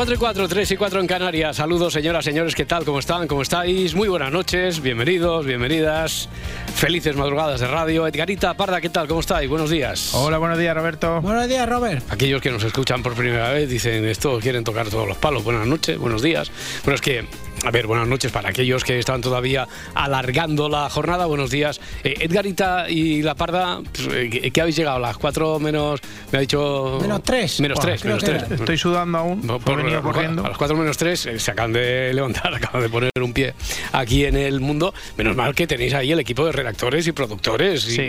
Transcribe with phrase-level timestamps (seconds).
[0.00, 1.56] 4 y 4, 3 y 4 en Canarias.
[1.56, 2.86] Saludos, señoras, señores, ¿qué tal?
[2.86, 3.28] ¿Cómo están?
[3.28, 3.94] ¿Cómo estáis?
[3.94, 6.30] Muy buenas noches, bienvenidos, bienvenidas.
[6.74, 8.06] Felices madrugadas de radio.
[8.06, 9.06] Edgarita Parda, ¿qué tal?
[9.08, 9.50] ¿Cómo estáis?
[9.50, 10.14] Buenos días.
[10.14, 11.20] Hola, buenos días, Roberto.
[11.20, 12.02] Buenos días, Robert.
[12.10, 15.44] Aquellos que nos escuchan por primera vez dicen esto, quieren tocar todos los palos.
[15.44, 16.50] Buenas noches, buenos días.
[16.82, 17.26] Bueno, es que
[17.64, 21.26] a ver, buenas noches para aquellos que están todavía alargando la jornada.
[21.26, 21.80] Buenos días.
[22.02, 24.98] Eh, Edgarita y La Parda, pues, eh, ¿qué habéis llegado?
[24.98, 26.00] ¿Las cuatro menos,
[26.32, 26.98] me ha dicho...
[27.02, 27.60] Menos tres.
[27.60, 28.42] Menos Buah, tres, creo menos que tres.
[28.44, 28.54] era.
[28.56, 29.40] Estoy sudando aún.
[29.46, 30.44] No, por venido corriendo.
[30.44, 33.52] A las 4 menos 3 se acaban de levantar, acaban de poner un pie
[33.92, 34.94] aquí en el mundo.
[35.18, 38.02] Menos mal que tenéis ahí el equipo de redactores y productores y- Sí.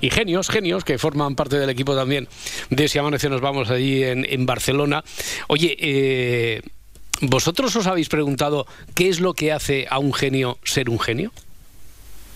[0.00, 2.26] y, y genios, genios que forman parte del equipo también
[2.70, 5.04] de Si Amanece Nos Vamos allí en, en Barcelona.
[5.48, 6.62] Oye, eh,
[7.20, 11.32] ¿vosotros os habéis preguntado qué es lo que hace a un genio ser un genio?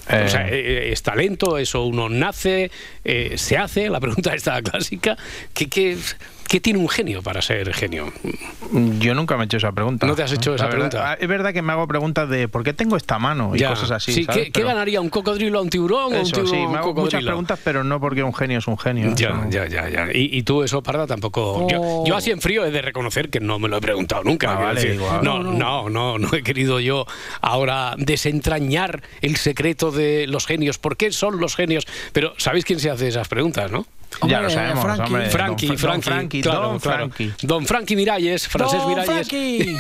[0.09, 1.59] Eh, O sea, eh, ¿es talento?
[1.59, 2.71] ¿Eso uno nace?
[3.05, 3.89] eh, ¿Se hace?
[3.89, 5.17] La pregunta está clásica.
[5.55, 5.97] ¿Qué, qué,
[6.53, 8.13] qué tiene un genio para ser genio?
[9.01, 10.07] yo nunca me he hecho esa pregunta.
[10.07, 11.15] ¿No te has hecho esa verdad- pregunta?
[11.19, 13.57] Es verdad que me hago preguntas de ¿por qué tengo esta mano?
[13.57, 13.71] Y Ya.
[13.71, 14.13] cosas así.
[14.13, 14.51] Sí, ¿sabes?
[14.53, 17.25] ¿qué, ganaría un cocodrilo a un tiburón o un Eso, tiburón sí, me hago muchas
[17.25, 19.15] preguntas, pero no porque un genio es un genio.
[19.17, 20.07] Ya, Eso- ya, ya, ya.
[20.13, 21.67] Y, y tú eso, Parda, tampoco...
[21.71, 22.05] Yo, Oh.
[22.07, 24.49] yo así en frío he de reconocer que no me lo he preguntado nunca.
[24.53, 24.95] Ah, quiero vale, decir.
[24.97, 25.25] igual.
[25.25, 27.07] no, no, no, no he querido yo
[27.41, 30.77] ahora desentrañar el secreto de los genios.
[30.79, 31.87] ¿Por qué son los genios?
[32.13, 33.87] Pero ¿sabéis quién se hace esas preguntas, no?
[34.29, 35.03] Ya lo sabemos, Frankie.
[35.03, 35.31] hombre.
[35.31, 37.09] Frankie, don, Fra- don Frankie, claro, don claro.
[37.11, 37.33] Frankie.
[37.47, 39.29] Don Frankie Miralles, francés Don Miralles.
[39.29, 39.77] Frankie.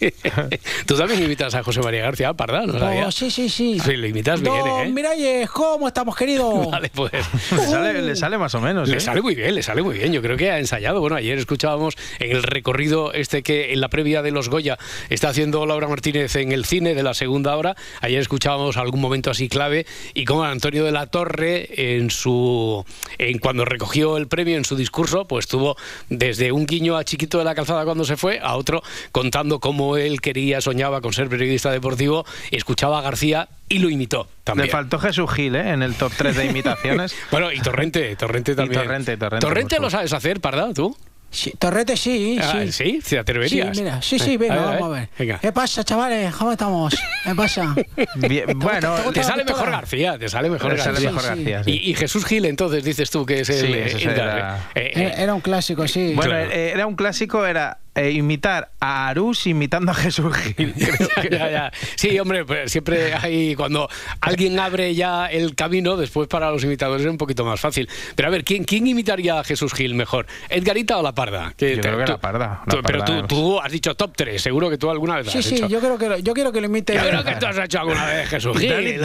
[0.86, 2.74] Tú también imitas a José María García Parda, ¿no
[3.06, 3.78] Oh, sí, sí, sí.
[3.80, 4.92] Sí, lo imitas bien, Don ¿eh?
[4.92, 6.70] Miralles, ¿cómo estamos, querido?
[6.70, 7.12] Vale, pues...
[7.52, 8.88] Le sale, le sale más o menos.
[8.88, 9.00] Le ¿eh?
[9.00, 10.12] sale muy bien, le sale muy bien.
[10.12, 11.00] Yo creo que ha ensayado.
[11.00, 14.78] Bueno, ayer escuchábamos en el recorrido este que en la previa de los Goya
[15.10, 17.74] está haciendo Laura Martínez en el cine de la segunda hora.
[18.00, 22.84] Ayer escuchábamos algún momento así clave y como Antonio de la Torre en su
[23.18, 25.76] en cuando recogió el premio en su discurso, pues tuvo
[26.08, 28.82] desde un guiño a Chiquito de la Calzada cuando se fue a otro
[29.12, 34.28] contando cómo él quería, soñaba con ser periodista deportivo, escuchaba a García y lo imitó
[34.44, 34.68] también.
[34.68, 35.72] Le faltó Jesús Gil, ¿eh?
[35.72, 37.14] En el top 3 de imitaciones.
[37.30, 38.80] Bueno, y Torrente, Torrente también.
[38.80, 40.96] Torrente, Torrente, Torrente lo sabes hacer, Parda, tú.
[41.34, 42.72] Sí, Torrete, sí, Ah, sí.
[42.72, 43.00] ¿Sí?
[43.08, 43.76] ¿Te atreverías?
[43.76, 45.08] Sí, mira, sí, sí, venga, vamos a ver.
[45.18, 45.38] Venga.
[45.40, 46.32] ¿Qué pasa, chavales?
[46.36, 46.94] ¿Cómo estamos?
[47.24, 47.74] ¿Qué pasa?
[48.14, 49.58] Bien, bueno, te- Te sale toda?
[49.58, 51.10] mejor García, te sale mejor le sale García.
[51.10, 51.28] mejor Sí.
[51.28, 51.64] García.
[51.64, 51.70] sí.
[51.72, 53.66] Y, y Jesús Gil, entonces, dices tú que es el...
[53.66, 56.12] Sí, eh, ese el- era- eh, eh, Era, un clásico, sí.
[56.14, 56.50] Bueno, Claro.
[56.52, 60.74] eh, era un clásico, era eh, imitar a Arús imitando a Jesús Gil.
[61.24, 61.72] Ya, ya, ya.
[61.96, 63.88] Sí, hombre, pues siempre hay cuando
[64.20, 67.88] alguien abre ya el camino, después para los imitadores es un poquito más fácil.
[68.14, 70.26] Pero a ver, ¿quién, quién imitaría a Jesús Gil mejor?
[70.48, 71.52] ¿Edgarita o La Parda?
[71.56, 73.94] Que Yo creo que La Parda, La tú- pero Parda tú, es- tú has dicho
[73.94, 75.68] top 3, seguro que tú alguna vez Sí, has sí, hecho.
[75.68, 76.94] yo creo que lo- yo quiero que lo imite.
[76.94, 78.70] Yo creo que tú has hecho alguna vez Jesús Gil.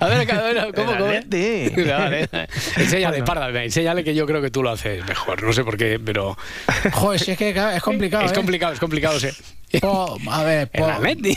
[0.00, 0.92] A ver, a ver, ¿cómo?
[0.92, 1.04] Cómo?
[1.04, 2.28] Vale.
[2.76, 5.42] Enséñale, Parda, enséñale que yo creo que tú lo haces mejor.
[5.42, 6.36] No sé por qué, pero
[7.00, 8.24] Joder, si es que claro, es complicado.
[8.24, 8.34] es ¿eh?
[8.34, 9.28] complicado, es complicado, sí.
[9.80, 11.36] Po- a ver, El po- Atleti.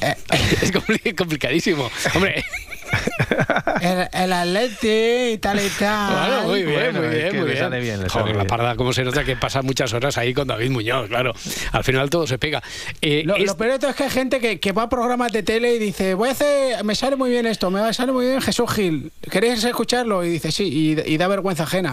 [0.62, 1.88] Es compli- complicadísimo.
[2.14, 2.44] Hombre,
[3.80, 6.10] el, el Atleti y tal y tal.
[6.12, 7.58] Claro, muy bien, Bueno, muy bien, muy bien.
[7.58, 10.46] sale bien, Joder, sale la parda, como se nota que pasa muchas horas ahí con
[10.48, 11.32] David Muñoz, claro.
[11.72, 12.62] Al final todo se pega.
[13.00, 14.88] Eh, Lo, es- lo peor de todo es que hay gente que, que va a
[14.88, 18.12] programas de tele y dice, voy a hacer, me sale muy bien esto, me sale
[18.12, 19.12] muy bien Jesús Gil.
[19.30, 20.24] ¿Queréis escucharlo?
[20.24, 21.92] Y dice, sí, y, y da vergüenza ajena.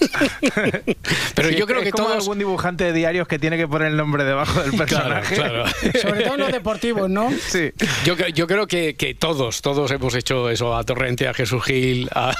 [1.34, 2.22] pero Sí, yo creo es que como todos...
[2.22, 4.86] algún dibujante de diarios que tiene que poner el nombre debajo del Claro,
[5.20, 5.34] personaje.
[5.34, 5.64] claro.
[6.02, 7.30] Sobre todo en los deportivos, ¿no?
[7.48, 7.70] Sí.
[8.04, 11.62] Yo, cre- yo creo que, que todos, todos hemos hecho eso, a Torrente, a Jesús
[11.64, 12.34] Gil, a,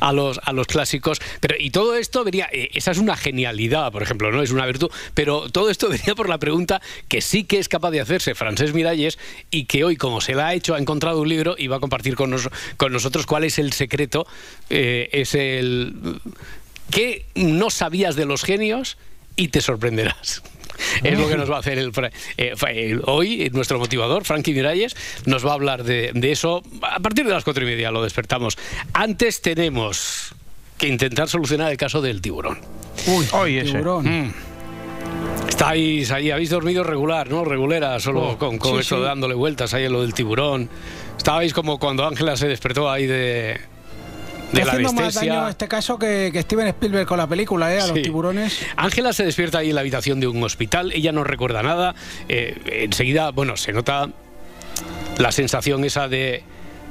[0.00, 1.20] a los, a los clásicos.
[1.40, 4.42] Pero, y todo esto venía, eh, esa es una genialidad, por ejemplo, ¿no?
[4.42, 4.90] Es una virtud.
[5.14, 8.72] Pero todo esto venía por la pregunta que sí que es capaz de hacerse Francés
[8.74, 9.18] Miralles
[9.50, 11.80] y que hoy, como se la ha hecho, ha encontrado un libro y va a
[11.80, 14.26] compartir con, nos- con nosotros cuál es el secreto.
[14.70, 15.94] eh, es el.
[16.90, 18.98] ¿Qué no sabías de los genios
[19.36, 20.42] y te sorprenderás?
[21.04, 21.92] Es lo que nos va a hacer el,
[22.36, 24.96] eh, eh, hoy, nuestro motivador, Frankie Miralles,
[25.26, 26.62] nos va a hablar de, de eso.
[26.82, 28.58] A partir de las cuatro y media lo despertamos.
[28.92, 30.34] Antes tenemos
[30.78, 32.58] que intentar solucionar el caso del tiburón.
[33.06, 33.68] Uy, ese.
[33.68, 33.72] Mm.
[33.72, 34.34] tiburón.
[35.48, 37.44] Esta Estáis ahí, habéis dormido regular, ¿no?
[37.44, 39.02] Regulera, solo Oh, con, con sí, eso sí.
[39.02, 40.68] dándole vueltas ahí en lo del tiburón.
[41.16, 43.60] Estabais como cuando Ángela se despertó ahí de,
[44.52, 47.80] de la haciendo más daño este caso que, que Steven Spielberg con la película, ¿eh?
[47.80, 48.58] A los tiburones.
[48.76, 51.94] Ángela se despierta ahí en la habitación de un hospital, ella no recuerda nada.
[52.28, 54.10] eh, enseguida, bueno, se nota
[55.18, 56.42] la sensación esa de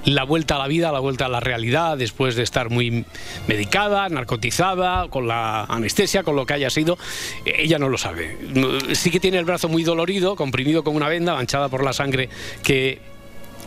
[0.05, 3.05] la vuelta a la vida, la vuelta a la realidad, después de estar muy
[3.47, 6.97] medicada, narcotizada, con la anestesia, con lo que haya sido.
[7.45, 8.37] Eh, Ella no lo sabe.
[8.93, 12.29] Sí que tiene el brazo muy dolorido, comprimido con una venda, manchada por la sangre
[12.63, 12.99] que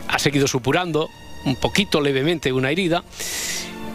[0.07, 1.09] ha seguido supurando,
[1.45, 3.03] un poquito levemente una herida.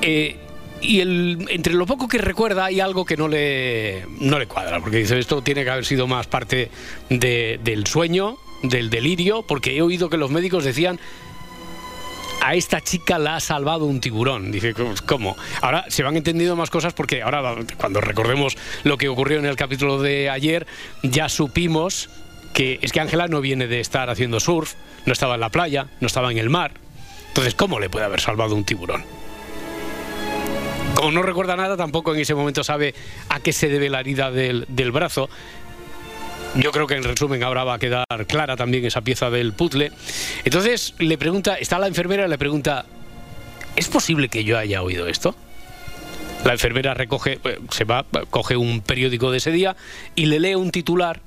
[0.03, 0.37] Eh,
[0.83, 4.81] y el- entre lo poco que recuerda hay algo que no le, no le cuadra,
[4.81, 6.71] porque dice, esto tiene que haber sido más parte
[7.11, 10.99] de- del sueño, del delirio, porque he oído que los médicos decían,
[12.43, 14.51] a esta chica la ha salvado un tiburón.
[14.51, 14.75] Dice,
[15.07, 15.37] ¿cómo?
[15.61, 19.57] Ahora se van entendiendo más cosas porque ahora, cuando recordemos lo que ocurrió en el
[19.57, 20.67] capítulo de ayer,
[21.03, 22.09] ya supimos
[22.55, 24.75] que es que Ángela no viene de estar haciendo surf,
[25.05, 26.73] no estaba en la playa, no estaba en el mar.
[27.29, 29.05] Entonces, ¿cómo le puede haber salvado un tiburón?
[30.95, 32.95] Como no recuerda nada, tampoco en ese momento sabe
[33.29, 35.29] a qué se debe la herida del, brazo.
[36.57, 39.93] Yo creo que en resumen ahora va a quedar clara también esa pieza del puzzle.
[40.45, 42.85] Entonces le pregunta, está la enfermera le pregunta,
[43.77, 45.35] ¿es posible que yo haya oído esto?
[46.45, 49.77] La enfermera recoge, eh, se va, coge un periódico de ese día
[50.15, 51.21] y le lee un titular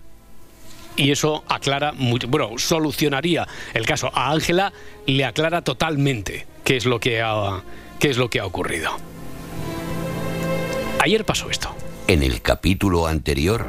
[0.95, 1.93] y eso aclara
[2.27, 4.11] bueno, solucionaría el caso.
[4.13, 4.73] A Ángela
[5.05, 7.23] le aclara totalmente qué es lo que
[7.99, 9.12] qué es lo que ha ocurrido.
[11.03, 11.75] Ayer pasó esto.
[12.07, 13.65] En el capítulo anterior,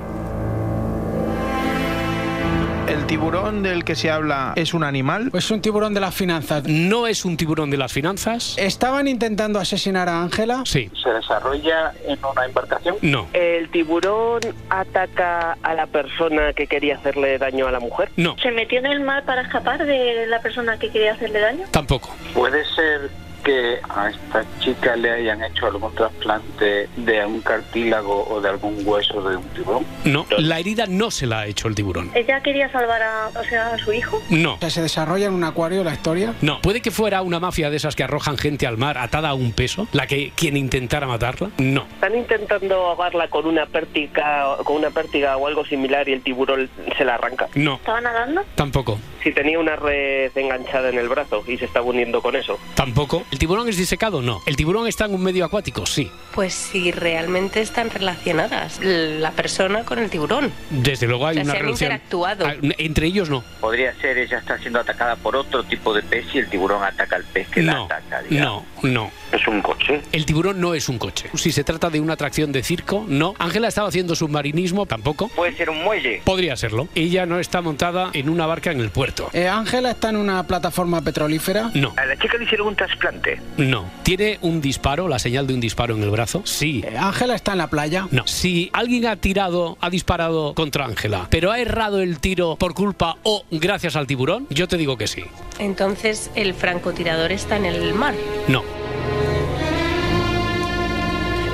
[2.86, 5.30] ¿El tiburón del que se habla es un animal?
[5.32, 6.62] Pues un tiburón de las finanzas.
[6.68, 8.54] No es un tiburón de las finanzas.
[8.56, 10.62] ¿Estaban intentando asesinar a Ángela?
[10.64, 10.88] Sí.
[11.02, 12.98] se desarrolla en una embarcación.
[13.02, 13.26] No.
[13.32, 18.12] ¿El tiburón ataca a la persona que quería hacerle daño a la mujer?
[18.16, 18.36] No.
[18.40, 21.64] ¿Se metió en el mar para escapar de la persona que quería hacerle daño?
[21.72, 22.14] Tampoco.
[22.32, 23.10] Puede ser
[23.44, 28.78] que a esta chica le hayan hecho algún trasplante de un cartílago o de algún
[28.84, 29.84] hueso de un tiburón.
[30.04, 30.26] No.
[30.38, 32.10] La herida no se la ha hecho el tiburón.
[32.14, 34.20] ¿Ella quería salvar a, o sea, a su hijo?
[34.30, 34.54] No.
[34.54, 36.34] O sea, se desarrolla en un acuario la historia.
[36.40, 39.34] No, puede que fuera una mafia de esas que arrojan gente al mar atada a
[39.34, 41.50] un peso, la que quien intentara matarla.
[41.58, 46.22] No, ¿Están intentando ahogarla con una pértiga, con una pértiga o algo similar y el
[46.22, 47.48] tiburón se la arranca?
[47.54, 48.42] no, ¿Estaba nadando?
[48.54, 52.58] tampoco, Si tenía una red enganchada en el brazo y se está hundiendo con eso.
[52.74, 53.22] tampoco.
[53.34, 54.22] ¿El tiburón es disecado?
[54.22, 54.42] No.
[54.46, 55.86] ¿El tiburón está en un medio acuático?
[55.86, 56.08] Sí.
[56.36, 60.52] Pues si realmente están relacionadas la persona con el tiburón.
[60.70, 61.90] Desde luego hay O sea, una se han relación.
[61.92, 62.46] interactuado.
[62.46, 63.42] Ah, Entre ellos no.
[63.60, 67.16] Podría ser ella está siendo atacada por otro tipo de pez y el tiburón ataca
[67.16, 68.22] al pez que la No, ataca.
[68.22, 68.62] digamos.
[68.84, 69.10] no, no.
[69.32, 70.00] Es un coche.
[70.12, 71.28] El tiburón no es un coche.
[71.34, 73.34] Si se trata de una atracción de circo, no.
[73.40, 75.26] Ángela estaba haciendo submarinismo, tampoco.
[75.30, 76.22] Puede ser un muelle.
[76.24, 76.86] Podría serlo.
[76.94, 79.28] Ella no está montada en una barca en el puerto.
[79.32, 81.72] Eh, Ángela está en una plataforma petrolífera.
[81.74, 83.23] No, A la chica le hicieron un trasplante.
[83.56, 83.90] No.
[84.02, 86.42] ¿Tiene un disparo, la señal de un disparo en el brazo?
[86.44, 86.82] Sí.
[86.86, 88.08] Eh, Ángela está en la playa.
[88.10, 88.26] No.
[88.26, 93.16] Si alguien ha tirado, ha disparado contra Ángela, pero ha errado el tiro por culpa
[93.22, 95.24] o gracias al tiburón, yo te digo que sí.
[95.58, 98.14] Entonces el francotirador está en el mar.
[98.48, 98.62] No.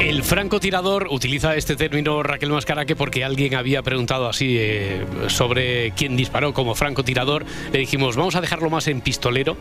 [0.00, 6.16] El francotirador utiliza este término Raquel Mascaraque porque alguien había preguntado así eh, sobre quién
[6.16, 7.44] disparó como francotirador.
[7.70, 9.58] Le dijimos, vamos a dejarlo más en pistolero,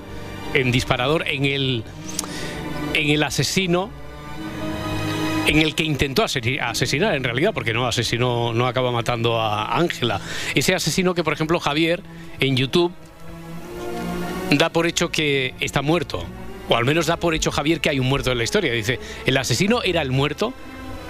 [0.54, 1.84] en disparador, en el,
[2.94, 3.90] en el asesino,
[5.48, 9.78] en el que intentó asesi- asesinar en realidad, porque no asesinó, no acaba matando a
[9.78, 10.22] Ángela.
[10.54, 12.04] Ese asesino que, por ejemplo, Javier
[12.40, 12.92] en YouTube
[14.52, 16.24] da por hecho que está muerto.
[16.68, 18.72] O al menos da por hecho Javier que hay un muerto en la historia.
[18.72, 20.54] Dice, el asesino era el muerto.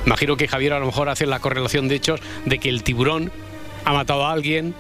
[0.06, 3.34] Imagino que Javier a lo mejor hace la correlación de hechos de que el tiburón
[3.84, 4.74] ha matado a alguien,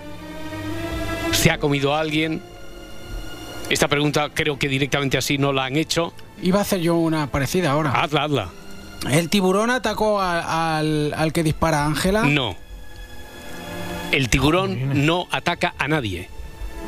[1.32, 2.42] se ha comido a alguien.
[3.70, 6.14] Esta pregunta creo que directamente así no la han hecho.
[6.42, 7.92] Iba a hacer yo una parecida ahora.
[7.92, 8.50] Hazla, hazla.
[9.12, 12.24] ¿El tiburón atacó a- al, al que dispara Ángela?
[12.24, 12.56] No.
[14.12, 16.28] El tiburón no ataca a nadie.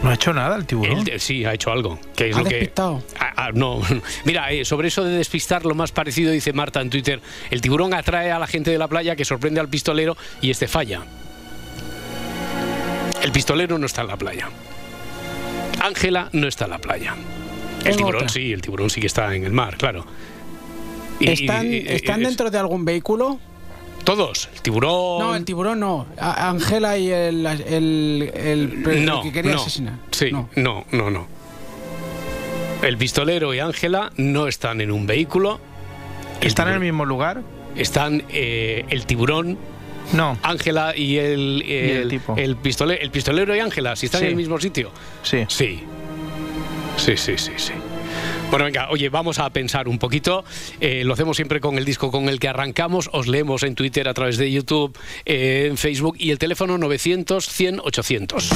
[0.02, 1.06] No ha hecho nada el tiburón.
[1.20, 2.00] Sí, ha hecho algo.
[2.16, 3.04] Que es ¿Ha lo que, despistado?
[3.20, 3.80] Ah, ah, no.
[4.26, 7.22] Mira, eh, sobre eso de despistar, lo más parecido dice Marta en Twitter:
[7.52, 10.68] el tiburón atrae a la gente de la playa que sorprende al pistolero y este
[10.68, 11.02] falla.
[13.22, 14.50] El pistolero no está en la playa.
[15.86, 17.16] Ángela no está en la playa.
[17.86, 18.30] El tiburón otra.
[18.30, 20.06] sí, el tiburón sí que está en el mar, claro.
[21.20, 23.40] Y- ¿Están, y- y- ¿están es- dentro de algún vehículo?
[24.04, 24.50] Todos.
[24.54, 25.20] El tiburón.
[25.20, 26.08] No, el tiburón no.
[26.20, 29.62] Ángela y el, el, el- el no, que quería no.
[29.62, 29.94] asesinar.
[30.12, 30.50] Sí, No.
[30.56, 31.28] no, no, no.
[32.82, 35.60] El pistolero y Ángela no están en un vehículo.
[36.42, 37.44] El ¿Están en el mismo lugar?
[37.76, 39.58] Están eh, el tiburón
[40.14, 40.38] No.
[40.44, 42.36] Ángela y el, el, el tipo.
[42.38, 44.26] el pistole- el pistolero y Ángela, si están Sí.
[44.26, 44.92] en el mismo sitio.
[45.24, 45.46] Sí.
[45.48, 45.84] Sí.
[46.98, 47.74] Sí, sí, sí, sí.
[48.50, 50.44] Bueno, venga, oye, vamos a pensar un poquito.
[50.82, 53.10] Eh, lo hacemos siempre con el disco con el que arrancamos.
[53.14, 57.48] Os leemos en Twitter, a través de YouTube, eh, en Facebook y el teléfono 900
[57.48, 58.50] 100 800.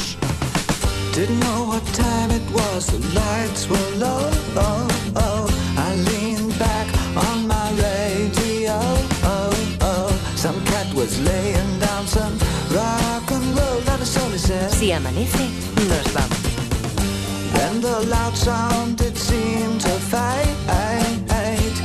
[14.85, 15.49] Si amanece,
[15.89, 16.37] nos vamos.
[17.55, 20.55] Then the loud sound it seemed to fade.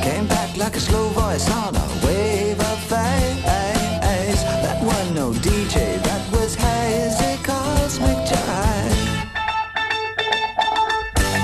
[0.03, 3.41] Came back like a slow voice on a wave of fade.
[4.61, 8.93] That was no DJ, that was hazy cosmic jive.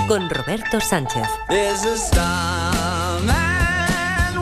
[0.08, 1.28] Con Roberto Sánchez.
[1.50, 3.24] There's a starman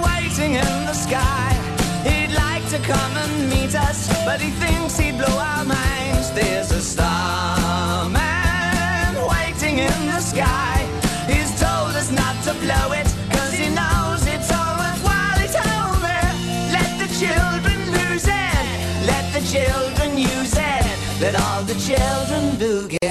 [0.02, 1.56] waiting in the sky.
[2.04, 5.95] He'd like to come and meet us, but he thinks he'd blow our minds.
[21.86, 23.05] children do get.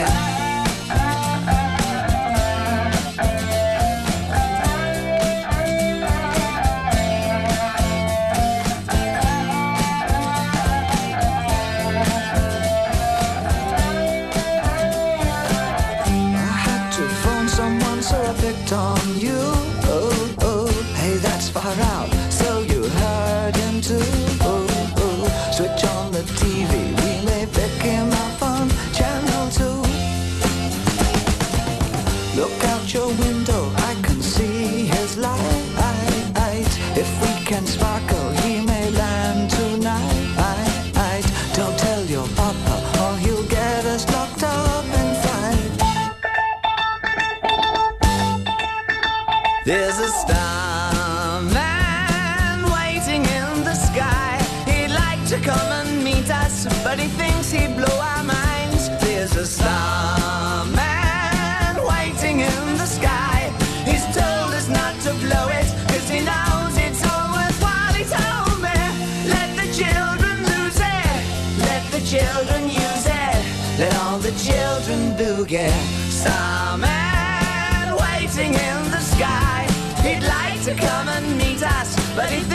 [82.14, 82.53] But he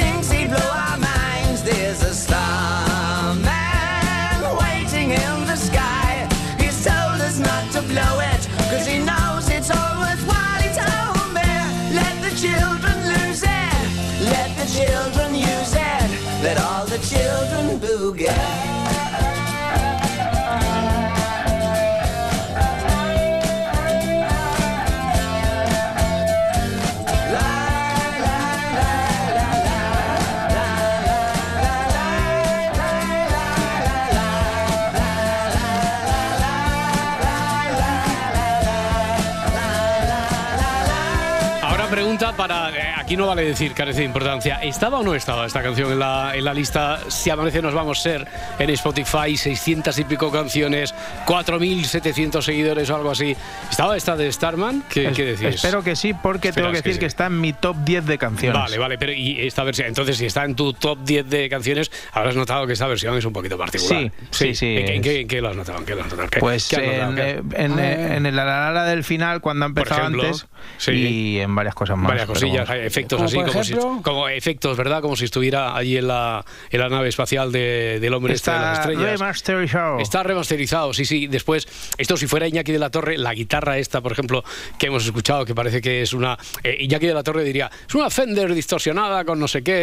[43.20, 44.56] no vale decir carece de importancia.
[44.64, 47.00] ¿Estaba o no estaba esta canción en la, en la lista?
[47.10, 50.94] Si amanece, nos vamos a ser en Spotify, 600 y pico canciones,
[51.26, 53.36] 4.700 seguidores o algo así.
[53.70, 54.84] ¿Estaba esta de Starman?
[54.90, 55.56] ¿Qué, Es- qué decís?
[55.56, 58.60] Espero que sí, porque tengo que decir que, está en mi top 10 de canciones.
[58.60, 61.92] Vale, vale, pero y esta versión, entonces si está en tu top 10 de canciones,
[62.14, 64.04] habrás notado que esta versión es un poquito particular.
[64.04, 65.80] Sí, sí, sí, ¿En, qué- en es- qué, en qué lo has notado?
[65.80, 66.30] ¿En qué lo has notado?
[66.30, 67.10] ¿Qué- Pues qué has notado?
[67.10, 70.48] en, ¿Qué- eh, en, eh, en el alarara del final, cuando ha empezado ejemplo, antes,
[70.78, 70.92] sí.
[70.92, 72.08] y en varias cosas más.
[72.10, 72.70] Varias cosillas,
[73.18, 75.02] efectos así, como, si, como efectos, ¿verdad?
[75.02, 78.58] Como si estuviera allí en la, en la nave espacial de- del hombre este de
[78.60, 79.20] las Está estrellas.
[79.20, 80.00] remasterizado.
[80.00, 81.28] Está remasterizado, sí, sí.
[81.28, 84.44] Después, esto si fuera Iñaki de la Torre, la guitarra esta, por ejemplo,
[84.78, 86.38] que hemos escuchado, que parece que es una...
[86.64, 89.74] eh, Iñaki de la Torre diría, es una Fender distorsionada con no sé qué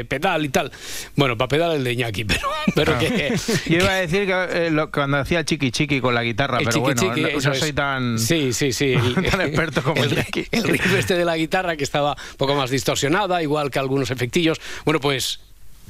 [0.00, 0.70] eh, pedal y tal.
[1.16, 2.40] Bueno, para pedal el de Iñaki, pero,
[2.74, 3.34] pero que...
[3.66, 6.64] Yo iba a decir que eh, lo- cuando hacía chiqui chiqui con la guitarra, El
[6.64, 7.58] pero chiqui bueno, chiqui, no, no es.
[7.58, 8.94] soy tan, Sí, sí, sí.
[9.30, 10.46] tan experto como el, Iñaki.
[10.50, 14.60] el riff este de la guitarra que estaba un más distorsionada, igual que algunos efectillos.
[14.84, 15.40] Bueno, pues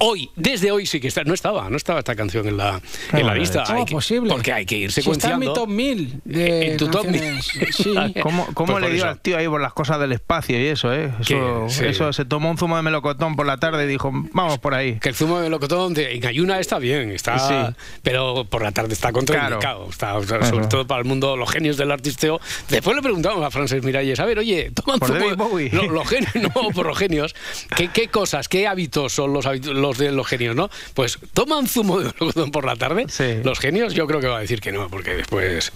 [0.01, 2.81] hoy, desde hoy sí que está, no estaba, no estaba esta canción en la,
[3.13, 3.39] en la vale.
[3.39, 3.63] lista.
[3.65, 4.29] ¿Cómo Hay que- posible?
[4.31, 5.45] Porque hay que ir Si está en secuenciando.
[5.51, 7.45] mi top 1000 de En tu top canciones.
[7.71, 7.93] Sí.
[8.21, 10.93] ¿Cómo, cómo Pues le dio al tío ahí por las cosas del espacio y eso,
[10.93, 11.11] eh?
[11.19, 11.85] Eso, Que, sí.
[11.85, 14.99] eso se tomó un zumo de melocotón por la tarde y dijo, vamos por ahí.
[14.99, 17.75] Que el zumo de melocotón de, en ayuna está bien, está, Sí.
[18.03, 19.87] pero por la tarde está contraindicado.
[19.87, 19.89] Claro.
[19.89, 22.39] Está, o sea, sobre todo para el mundo, los genios del artisteo.
[22.69, 25.69] Después le preguntamos a Frances Miralles, a ver, oye, toma Por zumo de- Bowie.
[25.71, 27.35] No, los genios, no, por los genios.
[27.75, 30.69] ¿Qué, qué cosas, qué hábitos son los, hábitos- los los los genios, ¿no?
[30.93, 33.05] Pues toman zumo de melocotón por la tarde.
[33.09, 33.37] Sí.
[33.43, 35.71] Los genios yo creo que va a decir que no, porque después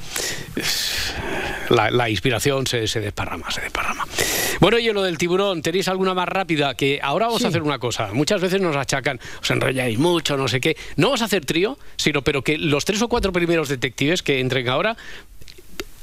[1.69, 4.05] la, la inspiración se, se desparrama, se desparrama.
[4.60, 6.75] Bueno, y lo del tiburón, ¿tenéis alguna más rápida?
[6.75, 8.10] Que ahora vamos a hacer una cosa.
[8.13, 10.77] Muchas veces nos achacan, os enrolláis mucho, no sé qué.
[10.95, 14.39] No vamos a hacer trío, sino pero que los tres o cuatro primeros detectives que
[14.39, 14.95] entren ahora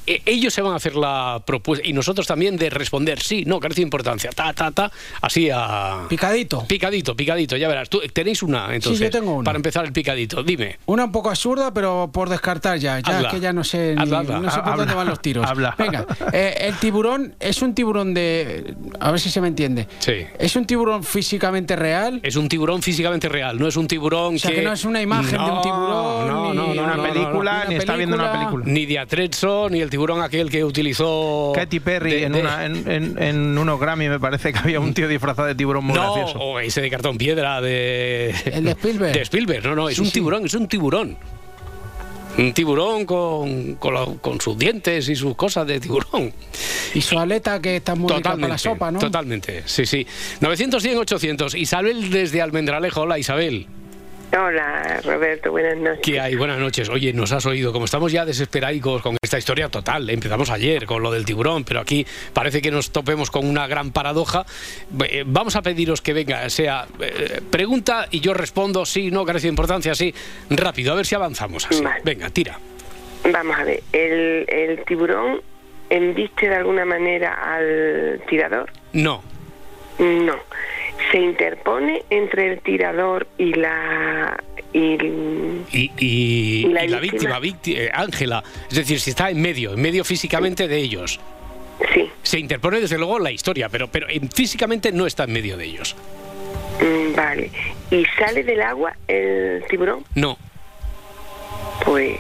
[0.07, 3.81] ellos se van a hacer la propuesta y nosotros también de responder sí, no, carece
[3.81, 4.91] de importancia, ta, ta, ta,
[5.21, 6.07] así a...
[6.09, 6.65] Picadito.
[6.67, 7.89] Picadito, picadito, ya verás.
[7.89, 9.45] Tú, tenéis una, entonces, yo tengo una.
[9.45, 10.43] para empezar el picadito.
[10.43, 10.79] Dime.
[10.87, 12.99] Una un poco absurda, pero por descartar ya.
[13.01, 13.29] Ya Hazla.
[13.29, 14.41] es que ya no sé, ni- Hazla, hazla.
[14.41, 14.77] no sé por Habla.
[14.77, 15.47] dónde van los tiros.
[15.47, 15.75] Habla.
[15.79, 18.75] Venga, eh, el tiburón es un tiburón de.
[19.01, 19.87] A ver si se me entiende.
[20.01, 20.15] Sí.
[20.39, 22.21] ¿Es un tiburón físicamente real?
[22.23, 25.01] Es un tiburón físicamente real, no es un tiburón O sea, que no es una
[25.01, 27.71] imagen de un tiburón, No, ni no, no, una no, no, película, no.
[27.71, 28.65] ni está viendo una película.
[28.67, 31.53] Ni de Atrezzo, ni el tiburón aquel que utilizó...
[31.55, 34.81] Katy Perry de- en, de- una- en, en- en unos Grammy me parece que había
[34.81, 36.41] un tío disfrazado de tiburón muy no, gracioso.
[36.41, 38.35] o ese de cartón piedra de...
[38.47, 39.13] El de Spielberg.
[39.15, 40.13] De Spielberg, no, no, es Sí, un sí.
[40.15, 41.17] tiburón, es un tiburón.
[42.39, 46.33] Un tiburón con, con, la- con sus dientes y sus cosas de tiburón.
[46.95, 48.99] Y su aleta que está muy rica para la sopa, ¿no?
[48.99, 50.07] Totalmente, sí, sí.
[50.41, 51.55] 900, 100, 800.
[51.55, 53.03] Isabel desde Almendralejo.
[53.03, 53.67] Hola, Isabel.
[54.35, 56.01] Hola, Roberto, buenas noches.
[56.03, 56.37] ¿Qué hay?
[56.37, 56.89] Buenas noches.
[56.89, 57.71] Oye, nos has oído.
[57.71, 61.81] Como estamos ya desesperaicos con esta historia total, empezamos ayer con lo del tiburón, pero
[61.81, 64.47] aquí parece que nos topemos con una gran paradoja.
[65.05, 69.49] Eh, Vamos a pediros que venga, sea eh, pregunta y yo respondo sí, no, carece
[69.49, 70.15] de importancia, sí.
[70.49, 71.83] Rápido, a ver si avanzamos así.
[71.83, 72.01] Vale.
[72.03, 72.59] Venga, tira.
[73.31, 75.43] Vamos a ver, ¿el, el tiburón
[75.91, 78.71] embiste de alguna manera al tirador?
[78.95, 79.23] No,
[79.99, 80.37] No.
[81.11, 84.43] ¿Se interpone entre el tirador y la...
[84.73, 87.39] Y, el- y, y- ¿Y la y la víctima?
[87.39, 91.21] víctima, vícti- eh, Ángela, es decir, si está en medio, en medio físicamente de ellos.
[91.93, 95.57] sí, Se interpone desde luego la historia, pero, pero eh, físicamente no está en medio
[95.59, 95.95] de ellos.
[96.81, 97.51] mm, vale.
[97.91, 100.05] ¿Y sale del agua el tiburón?
[100.15, 100.39] No.
[101.85, 102.19] Pues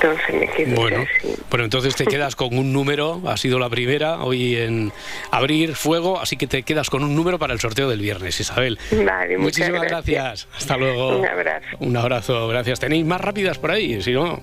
[0.00, 1.34] entonces me quedo Bueno, así.
[1.50, 4.92] bueno, entonces te quedas con un número, ha sido la primera hoy en
[5.30, 8.78] abrir fuego, así que te quedas con un número para el sorteo del viernes, Isabel.
[8.90, 10.14] Vale, muchas Muchísimas gracias.
[10.14, 10.48] gracias.
[10.56, 11.18] Hasta luego.
[11.18, 11.66] Un abrazo.
[11.80, 12.80] Un abrazo, gracias.
[12.80, 14.00] ¿Tenéis más rápidas por ahí?
[14.02, 14.40] Si no,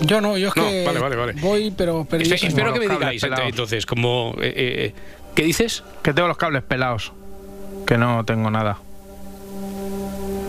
[0.00, 1.32] Yo no, yo es No, que vale, vale, vale.
[1.40, 2.48] voy, pero Espe- perdidísimo.
[2.50, 3.48] espero que me digáis pelados.
[3.48, 4.34] entonces, como...
[4.40, 4.94] eh, eh,
[5.34, 5.82] ¿Qué dices?
[6.02, 7.12] Que tengo los cables pelados.
[7.86, 8.78] Que no tengo nada.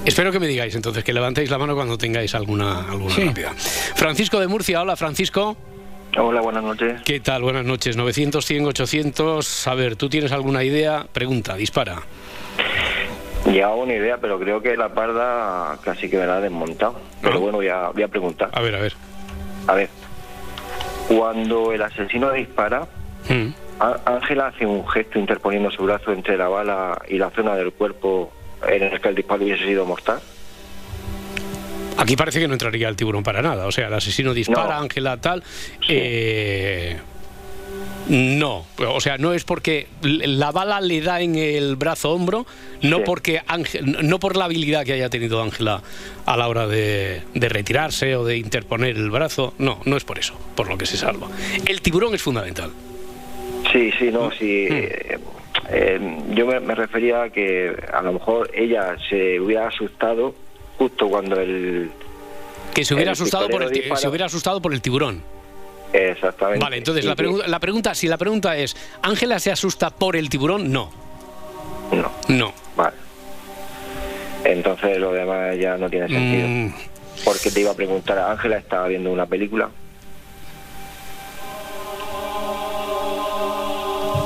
[0.06, 3.24] Espero que me digáis entonces, que levantéis la mano cuando tengáis alguna, alguna Sí.
[3.26, 3.52] rápida.
[3.56, 5.56] Francisco de Murcia, hola Francisco.
[6.18, 7.02] Hola, buenas noches.
[7.06, 7.44] ¿Qué tal?
[7.44, 7.96] Buenas noches.
[7.96, 9.68] 900, 100, 800.
[9.68, 11.06] A ver, ¿tú tienes alguna idea?
[11.12, 12.02] Pregunta, dispara.
[13.54, 17.00] Ya hago una idea, pero creo que la parda casi que me la ha desmontado.
[17.22, 18.50] Pero bueno, voy a, voy a preguntar.
[18.54, 18.94] A ver, a ver.
[19.68, 19.90] A ver,
[21.08, 22.88] cuando el asesino dispara,
[23.28, 23.54] Mm.
[24.06, 28.32] Ángela hace un gesto interponiendo su brazo entre la bala y la zona del cuerpo
[28.68, 30.20] en el que el disparo hubiese sido mortal.
[31.98, 33.66] Aquí parece que no entraría el tiburón para nada.
[33.68, 34.82] O sea, el asesino dispara, No.
[34.84, 35.44] Ángela tal.
[35.90, 36.98] eh,
[38.08, 42.48] no, o sea, no es porque la bala le da en el brazo hombro,
[42.82, 43.04] no Sí.
[43.06, 45.84] porque Ángel- no por la habilidad que haya tenido Ángela
[46.26, 49.54] a la hora de, de retirarse o de interponer el brazo.
[49.60, 51.28] No, no es por eso, por lo que se salva.
[51.68, 52.72] El tiburón es fundamental.
[53.72, 54.68] Sí, sí, no, sí.
[54.72, 55.39] Mm.
[55.70, 60.34] Eh, yo me, me refería a que a lo mejor ella se hubiera asustado
[60.78, 61.92] justo cuando el...
[62.74, 65.22] Que se hubiera asustado por el, se hubiera asustado por el tiburón.
[65.92, 66.64] Exactamente.
[66.64, 70.30] Vale, entonces la, pregu- la pregunta, si la pregunta es, ¿Ángela se asusta por el
[70.30, 70.72] tiburón?
[70.72, 70.92] No,
[71.92, 72.54] No, no.
[72.76, 72.96] vale.
[74.44, 76.48] Entonces lo demás ya no tiene sentido.
[76.48, 76.74] Mm,
[77.26, 79.70] Porque te iba a preguntar, Ángela estaba viendo una película.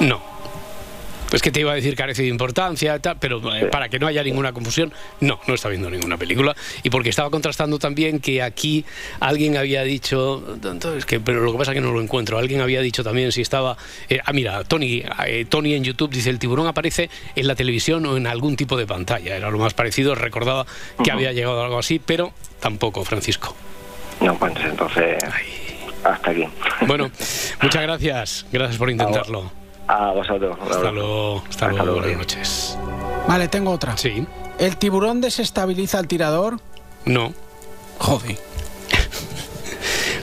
[0.01, 0.32] no.
[1.33, 3.65] Es que te iba a decir carece de importancia, tal, pero eh, Sí.
[3.71, 6.55] para que no haya ninguna confusión, no, no está viendo ninguna película.
[6.83, 8.85] Y porque estaba contrastando también que aquí
[9.19, 10.43] alguien había dicho,
[10.95, 13.31] es que, pero lo que pasa es que no lo encuentro, alguien había dicho también
[13.31, 13.75] si estaba,
[14.09, 18.05] eh, ah mira, Tony, eh, Tony en YouTube dice, el tiburón aparece en la televisión
[18.05, 20.65] o en algún tipo de pantalla, era lo más parecido, recordaba
[21.03, 23.55] que había llegado a algo así, pero tampoco, Francisco.
[24.21, 25.17] No, pues entonces
[26.03, 26.45] hasta aquí.
[26.85, 27.09] Bueno,
[27.61, 29.62] muchas gracias, gracias por intentarlo.
[29.95, 30.57] A vosotros.
[30.59, 32.77] Hasta luego, hasta Hasta luego, luego, buenas noches.
[33.27, 33.95] Vale, tengo otra.
[33.95, 34.25] Sí,
[34.57, 36.59] ¿El tiburón desestabiliza al tirador?
[37.05, 37.33] no.
[37.99, 38.37] Joder.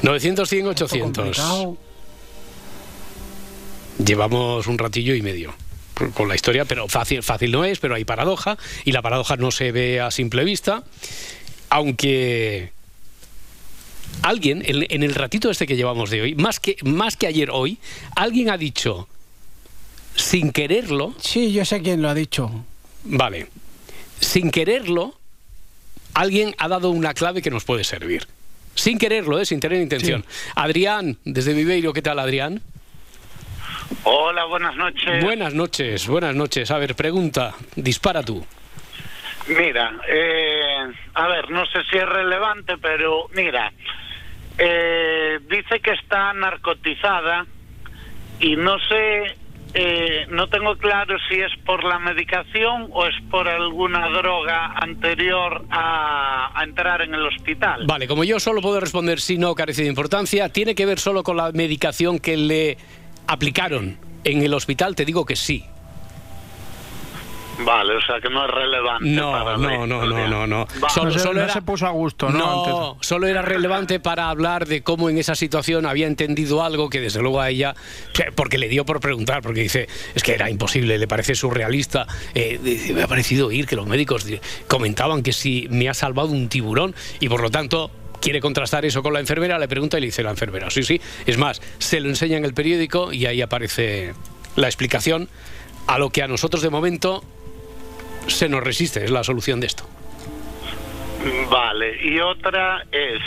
[0.02, 1.24] 900, 100, esto 800.
[1.24, 1.76] complicado.
[4.04, 5.54] Llevamos un ratillo y medio
[6.14, 9.52] con la historia, pero fácil, fácil no es, pero hay paradoja y la paradoja no
[9.52, 10.82] se ve a simple vista,
[11.68, 12.72] aunque
[14.22, 17.50] alguien en, en el ratito este que llevamos de hoy, más que más que ayer
[17.52, 17.78] hoy,
[18.16, 19.06] alguien ha dicho
[20.20, 22.50] sin quererlo, Sí, yo sé quién lo ha dicho.
[23.04, 23.46] vale,
[24.20, 25.14] sin quererlo,
[26.14, 28.26] alguien ha dado una clave que nos puede servir.
[28.74, 29.44] Sin quererlo, ¿eh?
[29.46, 30.24] sin tener intención.
[30.54, 32.62] Adrián, desde Viveiro, ¿qué tal, Adrián?
[34.04, 35.22] Hola, buenas noches.
[35.24, 36.70] Buenas noches, buenas noches.
[36.70, 38.44] A ver, pregunta, dispara tú.
[39.48, 43.72] Mira, eh, a ver, no sé si es relevante, pero mira,
[44.58, 47.46] eh, dice que está narcotizada
[48.38, 49.36] y no sé,
[49.74, 55.64] eh, no tengo claro si es por la medicación o es por alguna droga anterior
[55.70, 57.86] a, a entrar en el hospital.
[57.86, 61.22] Vale, como yo solo puedo responder si no carece de importancia, tiene que ver solo
[61.22, 62.78] con la medicación que le
[63.26, 65.64] aplicaron en el hospital, te digo que sí.
[67.64, 69.08] Vale, o sea que no es relevante.
[69.08, 70.66] No, para no, no, no, no, no.
[70.66, 70.94] Vale.
[70.94, 72.38] Solo, solo no era, se puso a gusto, ¿no?
[72.38, 76.88] No, Antes- solo era relevante para hablar de cómo en esa situación había entendido algo
[76.90, 77.74] que desde luego a ella,
[78.34, 82.06] porque le dio por preguntar, porque dice, es que era imposible, le parece surrealista.
[82.34, 86.28] Eh, me ha parecido oír que los médicos di- comentaban que si me ha salvado
[86.28, 90.02] un tiburón y por lo tanto quiere contrastar eso con la enfermera, le pregunta y
[90.02, 91.00] le dice la enfermera, sí, sí.
[91.26, 94.14] Es más, se lo enseña en el periódico y ahí aparece
[94.56, 95.28] la explicación
[95.86, 97.24] a lo que a nosotros de momento
[98.26, 99.84] se nos resiste, es la solución de esto.
[101.50, 103.20] Vale, y otra es,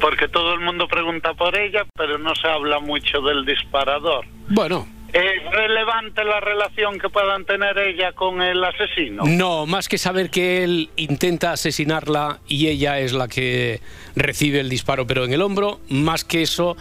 [0.00, 4.24] porque todo el mundo pregunta por ella, pero no se habla mucho del disparador.
[4.48, 9.24] Bueno, ¿Es relevante la relación que puedan tener ella con el asesino?
[9.26, 13.80] No, más que saber que él intenta asesinarla y ella es la que
[14.14, 16.76] recibe el disparo, pero en el hombro, más que eso,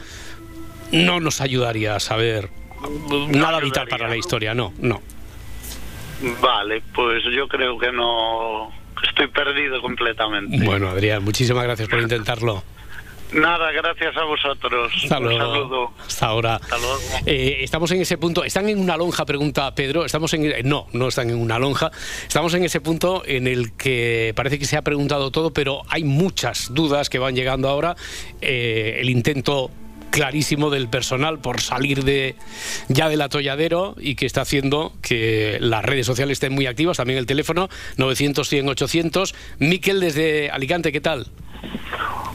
[0.91, 2.49] no nos ayudaría a saber
[3.29, 5.01] nada vital para la historia, no, no.
[6.41, 8.71] Vale, pues yo creo que no...
[9.07, 10.63] Estoy perdido completamente.
[10.65, 12.61] Bueno, Adrián, muchísimas gracias por intentarlo.
[13.31, 14.91] Nada, gracias a vosotros.
[15.03, 15.91] Hasta Un saludo.
[16.05, 16.55] Hasta ahora.
[16.55, 16.99] Hasta luego.
[17.27, 18.43] Eh, estamos en ese punto.
[18.43, 19.23] ¿Están en una lonja?
[19.25, 20.03] Pregunta Pedro.
[20.03, 20.45] Estamos en.
[20.45, 21.91] eh, No, no están en una lonja.
[22.27, 26.03] Estamos en ese punto en el que parece que se ha preguntado todo, pero hay
[26.03, 27.95] muchas dudas que van llegando ahora.
[28.41, 29.69] Eh, el intento
[30.11, 32.35] clarísimo del personal por salir de
[32.87, 37.19] ya del atolladero y que está haciendo que las redes sociales estén muy activas, también
[37.19, 39.35] el teléfono 900 100 800.
[39.59, 41.27] Miquel desde Alicante, ¿qué tal?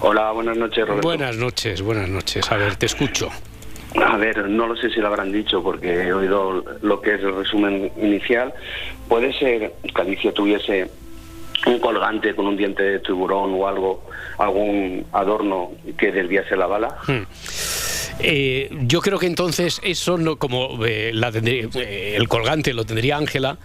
[0.01, 1.09] Hola, buenas noches, Roberto.
[1.09, 2.51] Buenas noches, buenas noches.
[2.51, 3.31] A ver, te escucho.
[3.97, 7.21] A ver, no lo sé si lo habrán dicho porque he oído lo que es
[7.21, 8.53] el resumen inicial.
[9.09, 10.91] Puede ser que Alicia tuviese
[11.67, 14.05] un colgante con un diente de tiburón o algo,
[14.38, 16.97] algún adorno que desviase la bala.
[17.07, 17.23] Hmm.
[18.21, 22.85] Eh, yo creo que entonces eso no como eh, la tendría- eh, el colgante lo
[22.85, 23.59] tendría Ángela.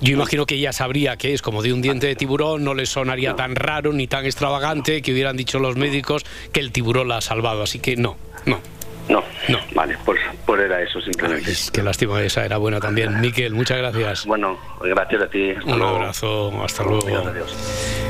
[0.00, 2.86] Yo imagino que ella sabría que es como de un diente de tiburón, no le
[2.86, 7.16] sonaría tan raro ni tan extravagante que hubieran dicho los médicos que el tiburón la
[7.16, 7.62] ha salvado.
[7.64, 8.60] Así que no, no.
[9.08, 9.58] No, no.
[9.74, 11.52] Vale, pues, pues era eso simplemente.
[11.72, 13.20] Qué lástima, esa era buena también.
[13.20, 14.26] Miquel, muchas gracias.
[14.26, 15.50] Bueno, gracias a ti.
[15.50, 15.96] Hasta Un luego.
[15.96, 17.06] abrazo, hasta luego.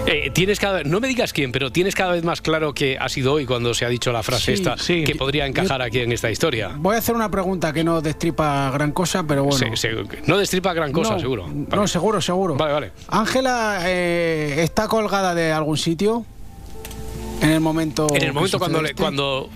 [0.06, 3.08] Eh, tienes cada no me digas quién, pero tienes cada vez más claro que ha
[3.08, 5.04] sido hoy cuando se ha dicho la frase Sí, esta sí.
[5.04, 6.70] que podría encajar aquí en esta historia.
[6.76, 9.76] Voy a hacer una pregunta que no destripa gran cosa, pero bueno.
[9.76, 11.46] Se- se- no destripa gran cosa, No, seguro.
[11.48, 12.56] No, seguro, seguro.
[12.56, 12.92] Vale, vale.
[13.08, 16.24] Ángela eh, está colgada de algún sitio
[17.42, 18.06] en el momento.
[18.14, 19.48] En el momento cuando le, cuando,